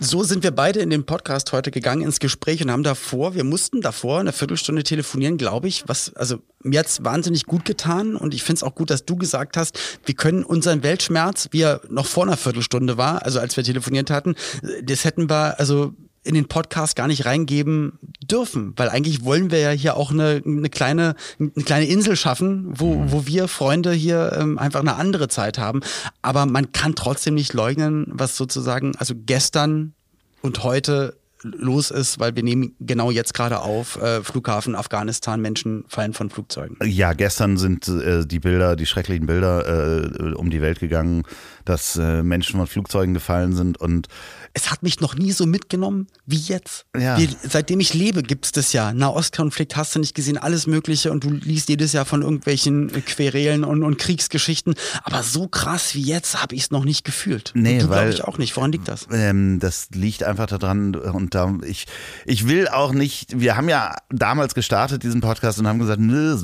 [0.00, 3.42] So sind wir beide in den Podcast heute gegangen ins Gespräch und haben davor, wir
[3.42, 8.32] mussten davor eine Viertelstunde telefonieren, glaube ich, was, also mir hat's wahnsinnig gut getan und
[8.32, 11.80] ich finde es auch gut, dass du gesagt hast, wir können unseren Weltschmerz, wie er
[11.88, 14.36] noch vor einer Viertelstunde war, also als wir telefoniert hatten,
[14.84, 19.60] das hätten wir, also in den Podcast gar nicht reingeben dürfen, weil eigentlich wollen wir
[19.60, 24.36] ja hier auch eine, eine kleine eine kleine Insel schaffen, wo, wo wir Freunde hier
[24.38, 25.80] ähm, einfach eine andere Zeit haben.
[26.22, 29.94] Aber man kann trotzdem nicht leugnen, was sozusagen also gestern
[30.42, 35.84] und heute los ist, weil wir nehmen genau jetzt gerade auf äh, Flughafen Afghanistan Menschen
[35.88, 36.76] fallen von Flugzeugen.
[36.84, 41.22] Ja, gestern sind äh, die Bilder, die schrecklichen Bilder äh, um die Welt gegangen,
[41.64, 44.08] dass äh, Menschen von Flugzeugen gefallen sind und
[44.54, 46.86] Es hat mich noch nie so mitgenommen wie jetzt.
[46.98, 47.18] Ja.
[47.18, 48.92] Wir, seitdem ich lebe, gibt's das ja.
[48.92, 53.64] Nahostkonflikt hast du nicht gesehen, alles Mögliche und du liest jedes Jahr von irgendwelchen Querelen
[53.64, 54.74] und, und Kriegsgeschichten.
[55.04, 57.52] Aber so krass wie jetzt habe ich es noch nicht gefühlt.
[57.54, 58.56] Nee, und du weil- glaube ich auch nicht.
[58.56, 59.06] Woran liegt das?
[59.12, 61.86] Ähm, das liegt einfach daran und da ich
[62.26, 63.38] ich will auch nicht.
[63.40, 66.36] Wir haben ja damals gestartet diesen Podcast und haben gesagt, nö,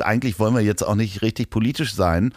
[0.00, 2.32] eigentlich wollen wir jetzt auch nicht richtig politisch sein.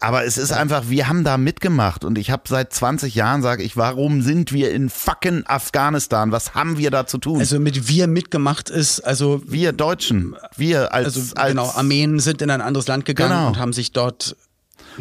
[0.00, 3.62] Aber es ist einfach, wir haben da mitgemacht und ich habe seit 20 Jahren sage
[3.62, 6.32] ich, warum sind wir in fucking Afghanistan?
[6.32, 7.38] Was haben wir da zu tun?
[7.38, 12.42] Also mit wir mitgemacht ist, also wir Deutschen, wir als, also als genau, Armeen sind
[12.42, 13.48] in ein anderes Land gegangen Genau.
[13.48, 14.36] und haben sich dort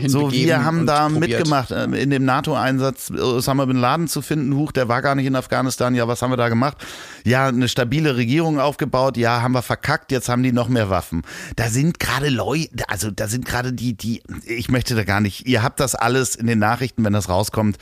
[0.07, 1.39] So, wir haben da probiert.
[1.39, 4.55] mitgemacht, ähm, in dem NATO-Einsatz Osama Bin Laden zu finden.
[4.55, 5.95] Huch, der war gar nicht in Afghanistan.
[5.95, 6.77] Ja, was haben wir da gemacht?
[7.23, 9.17] Ja, eine stabile Regierung aufgebaut.
[9.17, 10.11] Ja, haben wir verkackt.
[10.11, 11.23] Jetzt haben die noch mehr Waffen.
[11.55, 15.47] Da sind gerade Leute, also da sind gerade die, die, ich möchte da gar nicht,
[15.47, 17.77] ihr habt das alles in den Nachrichten, wenn das rauskommt.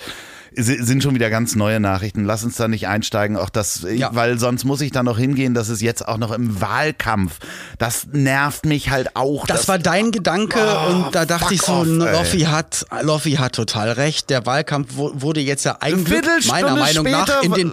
[0.55, 2.23] Si- Sind schon wieder ganz neue Nachrichten.
[2.25, 3.37] Lass uns da nicht einsteigen.
[3.37, 4.09] Auch das, Ja.
[4.13, 5.53] weil sonst muss ich da noch hingehen.
[5.53, 7.39] Das ist jetzt auch noch im Wahlkampf.
[7.77, 9.45] Das nervt mich halt auch.
[9.47, 11.85] Das war dein Gedanke Oh, und da dachte ich so, off.
[11.87, 14.29] Loffi hat, Loffi hat total recht.
[14.29, 17.71] Der Wahlkampf wurde jetzt ja Viertelstunde meiner Meinung nach in den,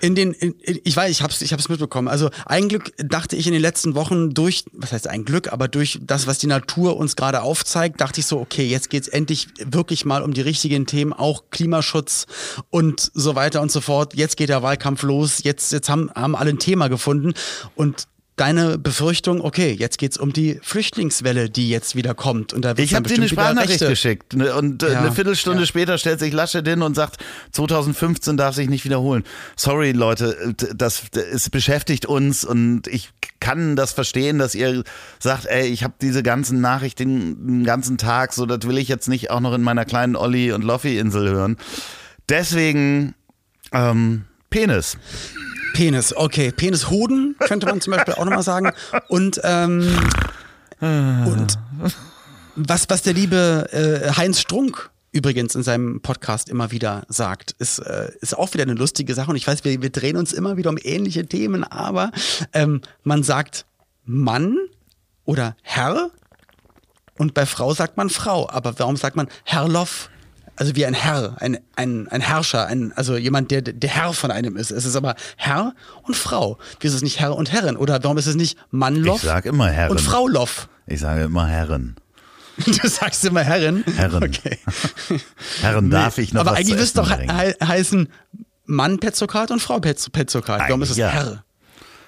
[0.00, 2.08] in den, in, in, ich weiß, ich hab's, ich hab's mitbekommen.
[2.08, 5.68] Also ein Glück dachte ich in den letzten Wochen durch, was heißt ein Glück, aber
[5.68, 9.48] durch das, was die Natur uns gerade aufzeigt, dachte ich so, okay, jetzt geht's endlich
[9.64, 12.13] wirklich mal um die richtigen Themen, auch Klimaschutz
[12.70, 14.14] und so weiter und so fort.
[14.14, 15.42] Jetzt geht der Wahlkampf los.
[15.42, 17.34] Jetzt, jetzt haben, haben alle ein Thema gefunden
[17.74, 22.52] und Deine Befürchtung, okay, jetzt geht's um die Flüchtlingswelle, die jetzt wieder kommt.
[22.52, 25.66] Und da Ich habe dir eine Sprachnachricht geschickt und äh, Ja, eine Viertelstunde ja.
[25.66, 27.22] später stellt sich Laschet hin und sagt,
[27.52, 29.22] 2015 darf sich nicht wiederholen.
[29.54, 34.82] Sorry Leute, äh, das, es beschäftigt uns und ich kann das verstehen, dass ihr
[35.20, 39.08] sagt, ey, ich habe diese ganzen Nachrichten den ganzen Tag, so das will ich jetzt
[39.08, 41.56] nicht auch noch in meiner kleinen Olli und Loffi Insel hören.
[42.28, 43.14] Deswegen
[43.72, 44.96] ähm, Penis.
[45.74, 46.52] Penis, okay.
[46.52, 48.70] Penishoden könnte man zum Beispiel auch nochmal sagen.
[49.08, 49.98] Und, ähm,
[50.80, 51.58] und
[52.56, 57.78] was, was der liebe äh, Heinz Strunk übrigens in seinem Podcast immer wieder sagt, ist,
[57.78, 59.30] äh, ist auch wieder eine lustige Sache.
[59.30, 62.10] Und ich weiß, wir, wir drehen uns immer wieder um ähnliche Themen, aber
[62.52, 63.64] ähm, man sagt
[64.04, 64.56] Mann
[65.24, 66.10] oder Herr
[67.16, 68.48] und bei Frau sagt man Frau.
[68.50, 70.10] Aber warum sagt man Herrloff?
[70.56, 74.30] Also wie ein Herr, ein, ein, ein Herrscher, ein, also jemand, der der Herr von
[74.30, 74.70] einem ist.
[74.70, 76.58] Es ist aber Herr und Frau.
[76.80, 77.76] Wieso ist es nicht Herr und Herrin?
[77.76, 79.90] Oder warum ist es nicht Mannloff Ich sag immer Herren.
[79.90, 80.68] und Frau Loff?
[80.86, 81.96] Ich sage immer Herren.
[82.66, 83.82] Du sagst immer Herrin?
[83.96, 84.22] Herren.
[84.22, 84.58] Okay.
[85.60, 87.26] Herren darf ich noch aber was eigentlich müsste doch he
[87.64, 88.08] heißen
[88.66, 90.60] Mann Petzokat und Frau Petz Petzokat.
[90.68, 91.08] Warum ist es Ja.
[91.08, 91.44] Herr?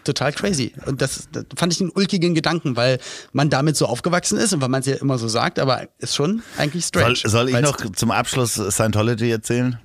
[0.06, 0.72] Total crazy.
[0.86, 2.98] Und das, das fand ich einen ulkigen Gedanken, weil
[3.32, 6.14] man damit so aufgewachsen ist und weil man es ja immer so sagt, aber ist
[6.14, 7.16] schon eigentlich strange.
[7.16, 9.80] Soll, soll ich noch zum Abschluss Scientology erzählen?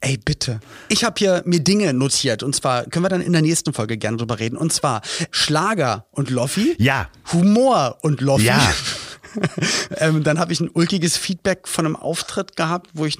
[0.00, 0.60] Ey, bitte.
[0.88, 3.96] Ich habe hier mir Dinge notiert und zwar können wir dann in der nächsten Folge
[3.96, 4.56] gerne drüber reden.
[4.56, 6.74] Und zwar Schlager und Loffi.
[6.78, 7.08] Ja.
[7.32, 8.46] Humor und Loffi.
[8.46, 8.60] Ja.
[9.96, 13.18] ähm, dann habe ich ein ulkiges Feedback von einem Auftritt gehabt, wo ich,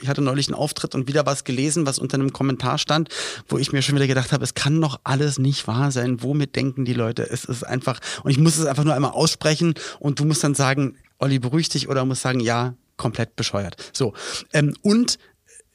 [0.00, 3.08] ich hatte neulich einen Auftritt und wieder was gelesen, was unter einem Kommentar stand,
[3.48, 6.22] wo ich mir schon wieder gedacht habe, es kann doch alles nicht wahr sein.
[6.22, 7.28] Womit denken die Leute?
[7.28, 10.54] Es ist einfach, und ich muss es einfach nur einmal aussprechen und du musst dann
[10.54, 13.76] sagen, Olli, beruhig dich oder musst sagen, ja, komplett bescheuert.
[13.92, 14.14] So.
[14.52, 15.18] Ähm, und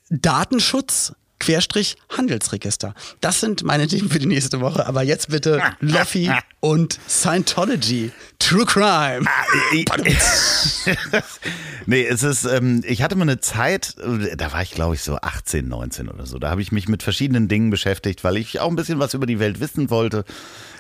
[0.10, 2.94] Datenschutz Querstrich Handelsregister.
[3.22, 4.86] Das sind meine Themen für die nächste Woche.
[4.88, 8.12] Aber jetzt bitte Loffi und Scientology.
[8.40, 9.26] True Crime.
[11.86, 13.96] nee, es ist, ähm, ich hatte mal eine Zeit,
[14.36, 16.40] da war ich glaube ich so 18, 19 oder so.
[16.40, 19.26] Da habe ich mich mit verschiedenen Dingen beschäftigt, weil ich auch ein bisschen was über
[19.26, 20.26] die Welt wissen wollte.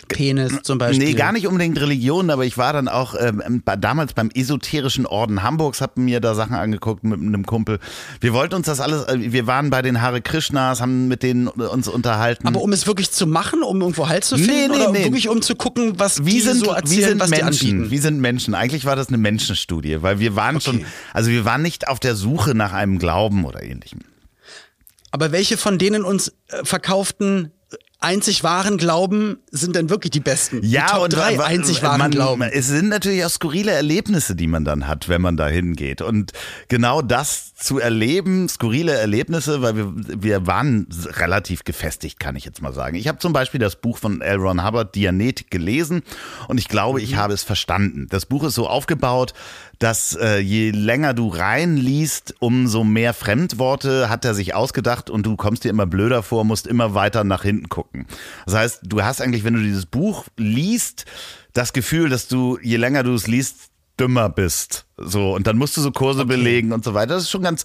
[0.08, 1.08] Penis zum Beispiel.
[1.08, 5.44] Nee, gar nicht unbedingt Religion, aber ich war dann auch ähm, damals beim esoterischen Orden
[5.44, 7.80] Hamburgs, hab mir da Sachen angeguckt mit einem Kumpel.
[8.22, 11.48] Wir wollten uns das alles, äh, wir waren bei den Hare Krishnas, haben mit denen
[11.48, 12.48] uns unterhalten.
[12.48, 15.04] Aber um es wirklich zu machen, um irgendwo Halt zu finden nee, nee, oder nee.
[15.04, 17.72] wirklich um zu gucken, was wie die sind, so erzählen, wie sind was Menschen, die
[17.72, 17.92] anbieten?
[17.92, 18.54] Wie sind Menschen?
[18.54, 20.66] Eigentlich war das eine Menschenstudie, weil wir waren okay.
[20.66, 24.00] schon, also wir waren nicht auf der Suche nach einem Glauben oder ähnlichem.
[25.16, 27.52] Aber welche von denen uns äh, verkauften
[28.00, 30.62] einzig wahren Glauben sind dann wirklich die besten.
[30.64, 32.42] Ja, die Top und drei einzig wahren man, Glauben.
[32.44, 36.02] Es sind natürlich auch skurrile Erlebnisse, die man dann hat, wenn man da hingeht.
[36.02, 36.32] Und
[36.68, 42.62] genau das zu erleben, skurrile Erlebnisse, weil wir, wir waren relativ gefestigt, kann ich jetzt
[42.62, 42.96] mal sagen.
[42.96, 44.38] Ich habe zum Beispiel das Buch von L.
[44.38, 46.04] Ron Hubbard, Dianetik, gelesen
[46.48, 47.18] und ich glaube, ich mhm.
[47.18, 48.08] habe es verstanden.
[48.10, 49.34] Das Buch ist so aufgebaut,
[49.80, 55.36] dass äh, je länger du reinliest, umso mehr Fremdworte hat er sich ausgedacht und du
[55.36, 58.08] kommst dir immer blöder vor, musst immer weiter nach hinten gucken.
[58.46, 61.06] Das heißt, du hast eigentlich, wenn du dieses Buch liest,
[61.54, 64.86] das Gefühl, dass du, je länger du es liest, dümmer bist.
[64.98, 66.36] So, und dann musst du so Kurse okay.
[66.36, 67.14] belegen und so weiter.
[67.16, 67.64] Das ist schon ganz.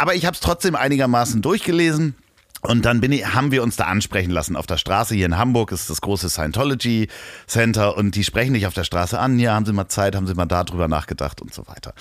[0.00, 2.14] Aber ich habe es trotzdem einigermaßen durchgelesen.
[2.62, 5.16] Und dann bin ich, haben wir uns da ansprechen lassen auf der Straße.
[5.16, 7.08] Hier in Hamburg ist das große Scientology
[7.48, 9.40] Center und die sprechen dich auf der Straße an.
[9.40, 11.92] Ja, haben Sie mal Zeit, haben Sie mal darüber nachgedacht und so weiter.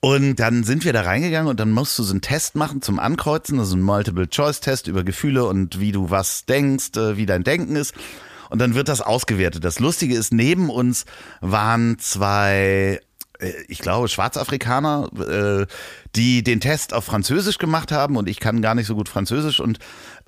[0.00, 2.98] Und dann sind wir da reingegangen und dann musst du so einen Test machen zum
[2.98, 7.76] Ankreuzen, also einen Multiple-Choice-Test über Gefühle und wie du was denkst, äh, wie dein Denken
[7.76, 7.94] ist.
[8.48, 9.62] Und dann wird das ausgewertet.
[9.62, 11.04] Das Lustige ist, neben uns
[11.42, 13.00] waren zwei
[13.68, 15.66] ich glaube, Schwarzafrikaner, äh,
[16.16, 19.60] die den Test auf Französisch gemacht haben und ich kann gar nicht so gut Französisch
[19.60, 19.78] und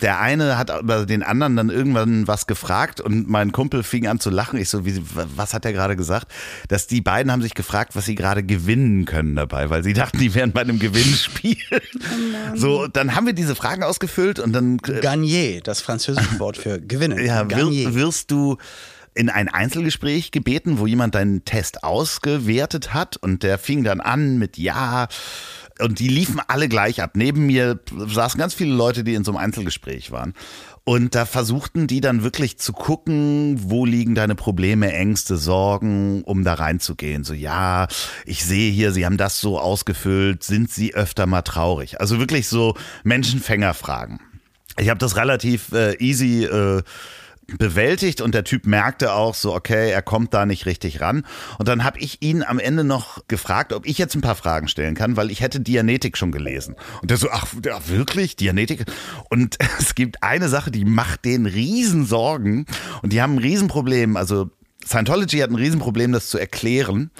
[0.01, 4.21] der eine hat aber den anderen dann irgendwann was gefragt und mein Kumpel fing an
[4.21, 4.59] zu lachen.
[4.59, 5.01] Ich so, wie,
[5.37, 6.29] was hat er gerade gesagt?
[6.69, 10.19] Dass die beiden haben sich gefragt, was sie gerade gewinnen können dabei, weil sie dachten,
[10.19, 11.57] die wären bei einem Gewinnspiel.
[12.53, 14.79] Oh so, dann haben wir diese Fragen ausgefüllt und dann.
[14.87, 17.25] Äh, Gagner, das französische Wort für gewinnen.
[17.25, 18.57] Ja, wir, wirst du
[19.15, 24.39] in ein Einzelgespräch gebeten, wo jemand deinen Test ausgewertet hat und der fing dann an
[24.39, 25.09] mit Ja.
[25.81, 27.13] Und die liefen alle gleich ab.
[27.15, 30.35] Neben mir saßen ganz viele Leute, die in so einem Einzelgespräch waren.
[30.85, 36.45] Und da versuchten die dann wirklich zu gucken, wo liegen deine Probleme, Ängste, Sorgen, um
[36.45, 37.25] da reinzugehen.
[37.25, 37.87] So, ja,
[38.27, 42.01] ich sehe hier, sie haben das so ausgefüllt, sind sie öfter mal traurig?
[42.01, 44.21] Also wirklich so Menschenfängerfragen.
[44.79, 46.83] Ich habe das relativ äh, easy äh,
[47.47, 51.27] bewältigt und der Typ merkte auch so, okay, er kommt da nicht richtig ran.
[51.59, 54.69] Und dann habe ich ihn am Ende noch gefragt, ob ich jetzt ein paar Fragen
[54.69, 56.77] stellen kann, weil ich hätte Dianetik schon gelesen.
[57.01, 58.37] Und der so, ach, ja, wirklich?
[58.37, 58.85] Dianetik?
[59.29, 62.67] Und es gibt eine Sache, die macht den Riesensorgen
[63.03, 64.17] und die haben ein Riesenproblem.
[64.17, 64.51] Also
[64.85, 67.11] Scientology hat ein Riesenproblem, das zu erklären.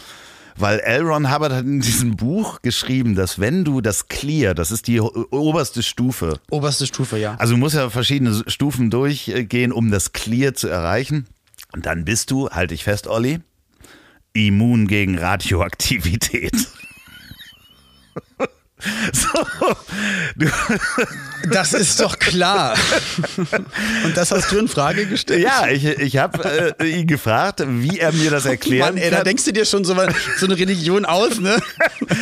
[0.57, 1.03] Weil L.
[1.03, 5.01] Ron Hubbard hat in diesem Buch geschrieben, dass wenn du das Clear, das ist die
[5.01, 6.39] oberste Stufe.
[6.51, 7.37] Oberste Stufe, ja.
[7.37, 11.27] Also du musst ja verschiedene Stufen durchgehen, um das Clear zu erreichen.
[11.73, 13.41] Und dann bist du, halte ich fest, Olli,
[14.35, 16.53] immun gegen Radioaktivität.
[19.13, 19.45] So.
[21.51, 22.75] Das ist doch klar.
[24.05, 25.43] Und das hast du in Frage gestellt?
[25.43, 28.95] Ja, ich, ich habe äh, ihn gefragt, wie er mir das erklärt.
[28.95, 29.95] Mann, ey, da denkst du dir schon so,
[30.39, 31.61] so eine Religion aus, ne?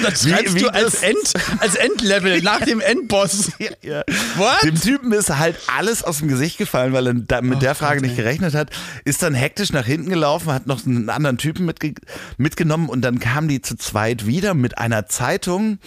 [0.02, 3.52] Das schreibst wie, wie du als, End, als Endlevel nach dem Endboss.
[3.58, 4.02] Ja, ja.
[4.36, 4.62] What?
[4.62, 7.74] Dem Typen ist halt alles aus dem Gesicht gefallen, weil er da mit oh, der
[7.74, 8.70] Frage Gott, nicht gerechnet hat.
[9.04, 11.94] Ist dann hektisch nach hinten gelaufen, hat noch einen anderen Typen mitge
[12.38, 15.78] mitgenommen und dann kamen die zu zweit wieder mit einer Zeitung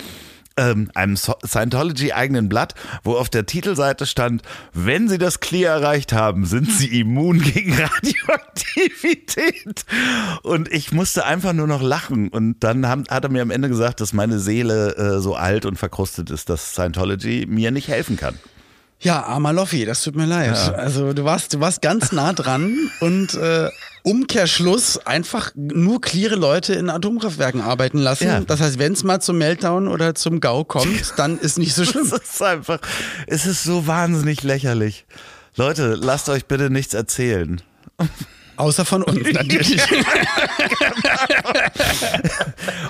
[0.57, 4.41] ähm, einem Scientology-eigenen Blatt, wo auf der Titelseite stand,
[4.73, 9.85] wenn Sie das Clear erreicht haben, sind Sie immun gegen Radioaktivität.
[10.43, 12.29] Und ich musste einfach nur noch lachen.
[12.29, 15.65] Und dann haben, hat er mir am Ende gesagt, dass meine Seele äh, so alt
[15.65, 18.37] und verkrustet ist, dass Scientology mir nicht helfen kann.
[19.03, 20.55] Ja, armer Loffi, das tut mir leid.
[20.55, 20.73] Ja.
[20.73, 23.69] Also du warst, du warst ganz nah dran und äh,
[24.03, 28.27] Umkehrschluss einfach nur cleare Leute in Atomkraftwerken arbeiten lassen.
[28.27, 28.39] Ja.
[28.41, 31.85] Das heißt, wenn es mal zum Meltdown oder zum GAU kommt, dann ist nicht so
[31.85, 32.05] schlimm.
[32.11, 32.79] es ist einfach,
[33.27, 35.05] es ist so wahnsinnig lächerlich.
[35.55, 37.61] Leute, lasst euch bitte nichts erzählen.
[38.55, 39.81] Außer von uns natürlich.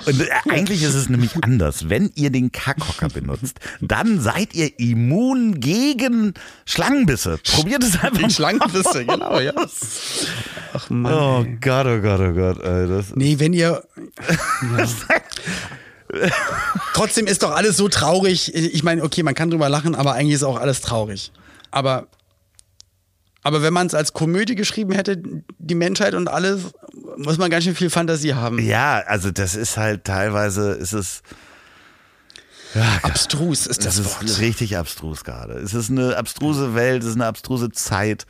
[0.06, 1.88] Und äh, eigentlich ist es nämlich anders.
[1.88, 6.34] Wenn ihr den Kackhocker benutzt, dann seid ihr immun gegen
[6.66, 7.38] Schlangenbisse.
[7.42, 8.30] Probiert es einfach mal.
[8.30, 9.52] Schlangenbisse, genau, ja.
[10.74, 11.12] Ach Mann.
[11.12, 11.58] Oh ey.
[11.60, 12.62] Gott, oh Gott, oh Gott.
[12.62, 13.82] Ey, das nee, wenn ihr.
[14.76, 14.86] Ja.
[16.94, 18.54] Trotzdem ist doch alles so traurig.
[18.54, 21.32] Ich meine, okay, man kann drüber lachen, aber eigentlich ist auch alles traurig.
[21.70, 22.06] Aber,
[23.44, 25.22] aber wenn man es als Komödie geschrieben hätte,
[25.58, 26.72] die Menschheit und alles,
[27.18, 28.58] muss man ganz schön viel Fantasie haben.
[28.58, 31.22] Ja, also das ist halt teilweise, ist es.
[32.74, 34.24] Ja, Abstrus ist das, das Wort.
[34.24, 35.54] ist richtig abstrus gerade.
[35.54, 38.26] Es ist eine abstruse Welt, es ist eine abstruse Zeit.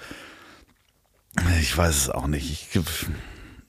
[1.60, 2.74] Ich weiß es auch nicht.
[2.74, 2.82] Ich,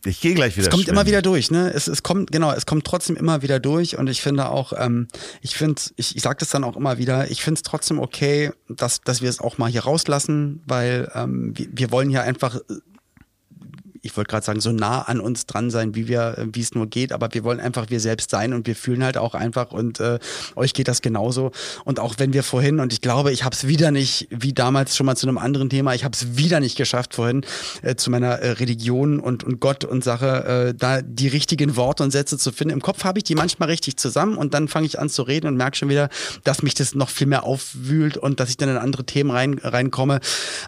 [0.05, 0.67] ich gehe gleich wieder.
[0.67, 0.97] Es kommt schwimmen.
[0.97, 1.71] immer wieder durch, ne?
[1.73, 5.07] Es, es kommt, genau, es kommt trotzdem immer wieder durch und ich finde auch, ähm,
[5.41, 8.51] ich finde, ich, ich sage das dann auch immer wieder, ich finde es trotzdem okay,
[8.69, 12.59] dass, dass wir es auch mal hier rauslassen, weil ähm, wir, wir wollen hier einfach
[14.05, 16.87] ich wollte gerade sagen, so nah an uns dran sein, wie wir, wie es nur
[16.87, 19.99] geht, aber wir wollen einfach wir selbst sein und wir fühlen halt auch einfach und
[19.99, 20.19] äh,
[20.55, 21.51] euch geht das genauso.
[21.85, 24.95] Und auch wenn wir vorhin, und ich glaube, ich habe es wieder nicht, wie damals
[24.95, 27.43] schon mal zu einem anderen Thema, ich habe es wieder nicht geschafft vorhin,
[27.81, 32.03] äh, zu meiner äh, Religion und, und Gott und Sache, äh, da die richtigen Worte
[32.03, 32.73] und Sätze zu finden.
[32.73, 35.47] Im Kopf habe ich die manchmal richtig zusammen und dann fange ich an zu reden
[35.47, 36.09] und merke schon wieder,
[36.43, 39.59] dass mich das noch viel mehr aufwühlt und dass ich dann in andere Themen rein,
[39.63, 40.19] reinkomme.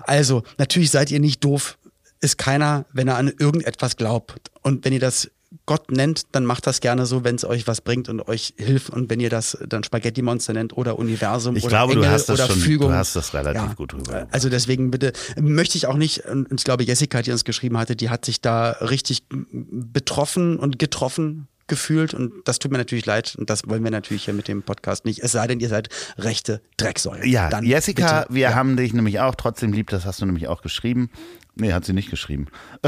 [0.01, 1.77] Also, natürlich seid ihr nicht doof
[2.21, 4.51] ist keiner, wenn er an irgendetwas glaubt.
[4.61, 5.29] Und wenn ihr das
[5.65, 8.89] Gott nennt, dann macht das gerne so, wenn es euch was bringt und euch hilft.
[8.89, 12.27] Und wenn ihr das dann Spaghetti-Monster nennt oder Universum ich oder glaube, Engel du hast
[12.29, 12.89] das oder schon, Fügung.
[12.89, 13.73] Du hast das relativ Ja.
[13.73, 14.27] gut rüber.
[14.31, 17.95] Also deswegen bitte möchte ich auch nicht, und ich glaube, Jessica, die uns geschrieben hatte,
[17.95, 19.23] die hat sich da richtig
[19.61, 24.23] betroffen und getroffen gefühlt und das tut mir natürlich leid und das wollen wir natürlich
[24.25, 25.19] hier mit dem Podcast nicht.
[25.21, 27.25] Es sei denn, ihr seid rechte Drecksäule.
[27.25, 28.33] Ja, Dann Jessica, bitte.
[28.33, 28.55] wir ja.
[28.55, 31.09] haben dich nämlich auch trotzdem lieb, das hast du nämlich auch geschrieben.
[31.59, 32.47] Nee, hat sie nicht geschrieben.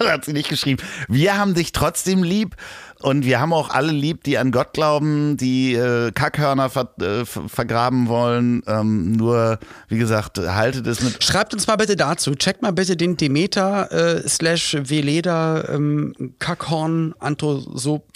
[0.00, 0.82] Hat sie nicht geschrieben.
[1.08, 2.56] Wir haben dich trotzdem lieb
[3.00, 7.24] und wir haben auch alle lieb, die an Gott glauben, die äh, Kackhörner ver äh,
[7.24, 8.62] ver- vergraben wollen.
[8.66, 11.22] Ähm, nur, wie gesagt, haltet es mit.
[11.22, 12.34] Schreibt uns mal bitte dazu.
[12.34, 18.06] Checkt mal bitte den Demeter äh, slash Veleda ähm, Kackhorn Anthosop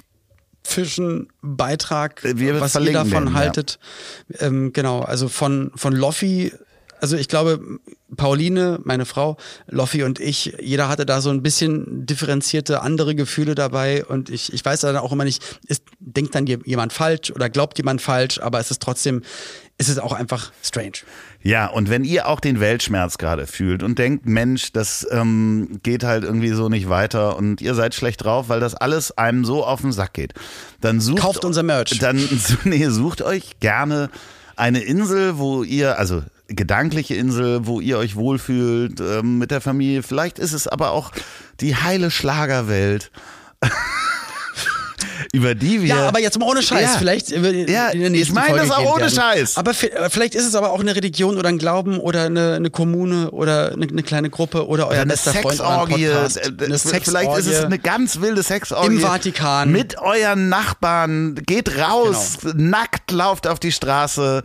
[0.66, 3.38] Fischen Beitrag, Wir was ihr davon den, ja.
[3.38, 3.78] haltet.
[4.38, 6.52] Ähm, genau, also von, von Loffi,
[7.04, 7.60] also ich glaube,
[8.16, 9.36] Pauline, meine Frau,
[9.66, 14.54] Loffi und ich, jeder hatte da so ein bisschen differenzierte andere Gefühle dabei und ich,
[14.54, 18.40] ich weiß dann auch immer nicht, ist, denkt dann jemand falsch oder glaubt jemand falsch,
[18.40, 19.20] aber es ist trotzdem,
[19.76, 21.04] es ist auch einfach strange.
[21.42, 26.04] Ja, und wenn ihr auch den Weltschmerz gerade fühlt und denkt, Mensch, das ähm, geht
[26.04, 29.62] halt irgendwie so nicht weiter und ihr seid schlecht drauf, weil das alles einem so
[29.62, 30.32] auf den Sack geht,
[30.80, 31.98] dann sucht Kauft unser Merch.
[31.98, 32.16] Dann
[32.64, 34.08] nee, sucht euch gerne
[34.56, 40.02] eine Insel, wo ihr, also gedankliche Insel, wo ihr euch wohlfühlt ähm, mit der Familie.
[40.02, 41.10] Vielleicht ist es aber auch
[41.60, 43.10] die heile Schlagerwelt.
[45.32, 45.88] über die wir.
[45.88, 46.92] Ja, aber jetzt mal ohne Scheiß.
[46.92, 46.98] Ja.
[46.98, 49.10] Vielleicht der Ja, ich meine das auch ohne.
[49.10, 49.56] Scheiß.
[49.56, 52.54] Aber vi- äh, vielleicht ist es aber auch eine Religion oder ein Glauben oder eine,
[52.54, 56.06] eine Kommune oder eine, eine kleine Gruppe oder euer eine bester Freund Sexorgie.
[56.08, 56.36] Podcast.
[56.36, 57.38] Äh, Eine Vielleicht Sexorgie.
[57.40, 58.96] ist es eine ganz wilde Sexorgie.
[58.96, 59.72] Im Vatikan.
[59.72, 61.34] Mit euren Nachbarn.
[61.46, 62.38] Geht raus.
[62.42, 62.54] Genau.
[62.56, 64.44] Nackt lauft auf die Straße.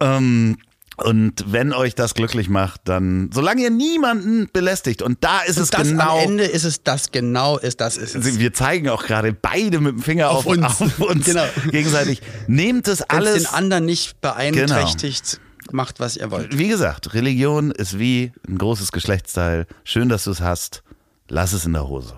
[0.00, 0.58] Ähm,
[1.04, 5.70] und wenn euch das glücklich macht, dann, solange ihr niemanden belästigt, und da ist es
[5.70, 6.18] das genau.
[6.18, 8.38] am Ende ist es das genau ist das ist es.
[8.38, 10.64] Wir zeigen auch gerade beide mit dem Finger auf, Auf uns.
[10.64, 11.44] auf uns Genau.
[11.70, 12.22] gegenseitig.
[12.46, 13.34] Nehmt es alles.
[13.42, 15.40] den anderen nicht beeinträchtigt,
[15.72, 16.56] macht was ihr wollt.
[16.58, 19.66] Wie gesagt, Religion ist wie ein großes Geschlechtsteil.
[19.84, 20.82] Schön, dass du es hast.
[21.28, 22.14] Lass es in der Hose.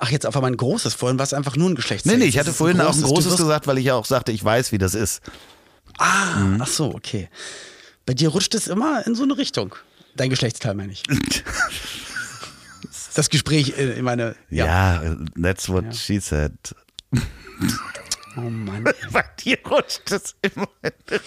[0.00, 0.94] Ach, jetzt einfach mal ein großes.
[0.94, 2.16] Vorhin war es einfach nur ein Geschlechtsteil.
[2.16, 4.42] Nee, nee, ich hatte vorhin auch ein großes gesagt, weil ich ja auch sagte, ich
[4.44, 5.20] weiß, wie das ist.
[5.98, 6.60] Ah, Mhm.
[6.62, 7.28] ach so, okay.
[8.08, 9.74] Bei dir rutscht es immer in so eine Richtung.
[10.16, 11.02] Dein Geschlechtsteil meine ich.
[13.14, 15.02] Das Gespräch, äh, ich meine, ja.
[15.02, 16.52] Ja, that's what she said.
[18.36, 18.84] Oh Mann.
[19.12, 20.68] Bei dir rutscht es immer.
[20.82, 20.92] Äh,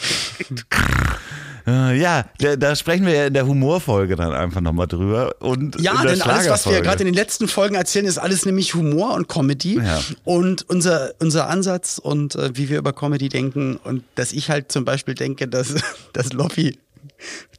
[1.66, 5.36] ja, da, da sprechen wir ja in der Humorfolge dann einfach nochmal drüber.
[5.40, 8.74] Und Ja, denn alles, was wir gerade in den letzten Folgen erzählen, ist alles nämlich
[8.74, 9.78] Humor und Comedy.
[9.78, 10.00] Ja.
[10.24, 14.72] Und unser, unser Ansatz und äh, wie wir über Comedy denken und dass ich halt
[14.72, 15.76] zum Beispiel denke, dass,
[16.14, 16.80] dass Loffi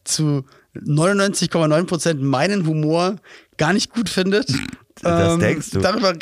[0.04, 0.44] zu
[0.74, 3.16] 99,9 Prozent meinen Humor
[3.58, 4.48] gar nicht gut findet.
[4.50, 4.58] Ähm,
[5.02, 5.80] Das denkst du?
[5.80, 6.14] Darüber,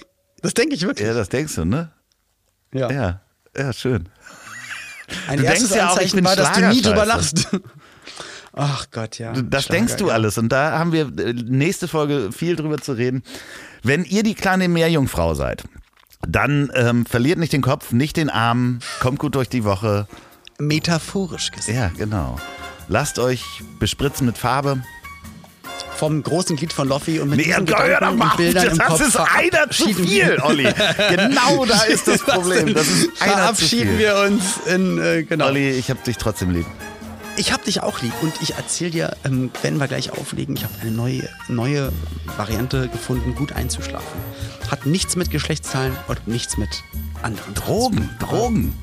[0.43, 1.07] das denke ich wirklich.
[1.07, 1.93] Ja, das denkst du, ne?
[2.73, 2.91] Ja.
[2.91, 3.21] Ja,
[3.57, 4.09] ja, schön.
[5.29, 7.49] Ein Du erstes denkst ja auch, ich Anzeichen bin war, dass du nie drüber lachst.
[8.53, 9.33] Ach Gott, ja.
[9.33, 10.37] Das Schlager, denkst du alles.
[10.39, 13.23] Und da haben wir äh, nächste Folge viel drüber zu reden.
[13.83, 15.63] Wenn ihr die kleine Meerjungfrau seid,
[16.27, 20.07] dann ähm, verliert nicht den Kopf, nicht den Arm, kommt gut durch die Woche.
[20.59, 21.77] Metaphorisch gesehen.
[21.77, 22.39] Ja, genau.
[22.89, 23.45] Lasst euch
[23.79, 24.83] bespritzen mit Farbe.
[26.01, 28.87] Vom großen Glied von Loffi und mit Nee, diesen Gedanken mal und Bildern im das
[28.89, 30.67] Kopf ist einer zu viel, Olli.
[31.11, 32.73] Genau da ist das Problem.
[32.73, 33.99] Das ist einer zu verabschieden viel.
[33.99, 35.49] wir uns in, äh, genau.
[35.49, 36.65] Olli, ich hab dich trotzdem lieb.
[37.37, 40.65] Ich hab dich auch lieb und ich erzähl dir, ähm, wenn wir gleich auflegen, ich
[40.65, 41.93] habe eine neue, neue
[42.39, 44.21] Variante gefunden, gut einzuschlafen.
[44.71, 46.83] Hat nichts mit Geschlechtszahlen und nichts mit
[47.21, 48.75] anderen Drogen, Drogen.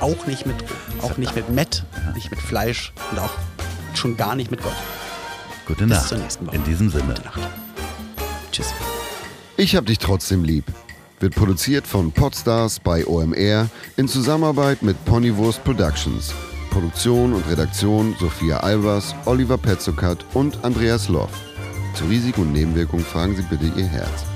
[0.00, 1.00] Auch nicht mit Drogen.
[1.02, 1.84] Auch nicht mit Met,
[2.14, 3.32] nicht mit Fleisch und auch
[3.92, 4.72] schon gar nicht mit Gott.
[5.66, 6.08] Gute Bis Nacht.
[6.08, 6.56] zur nächsten Woche.
[6.56, 7.14] In diesem Sinne.
[7.14, 7.40] Gute Nacht.
[8.52, 8.72] Tschüss.
[9.56, 10.64] Ich hab dich trotzdem lieb.
[11.18, 16.32] Wird produziert von Podstars bei OMR in Zusammenarbeit mit Ponywurst Productions.
[16.70, 21.30] Produktion und Redaktion Sophia Albers, Oliver Petzokat und Andreas Loff.
[21.94, 24.35] Zu Risiken und Nebenwirkungen fragen Sie bitte Ihr Herz.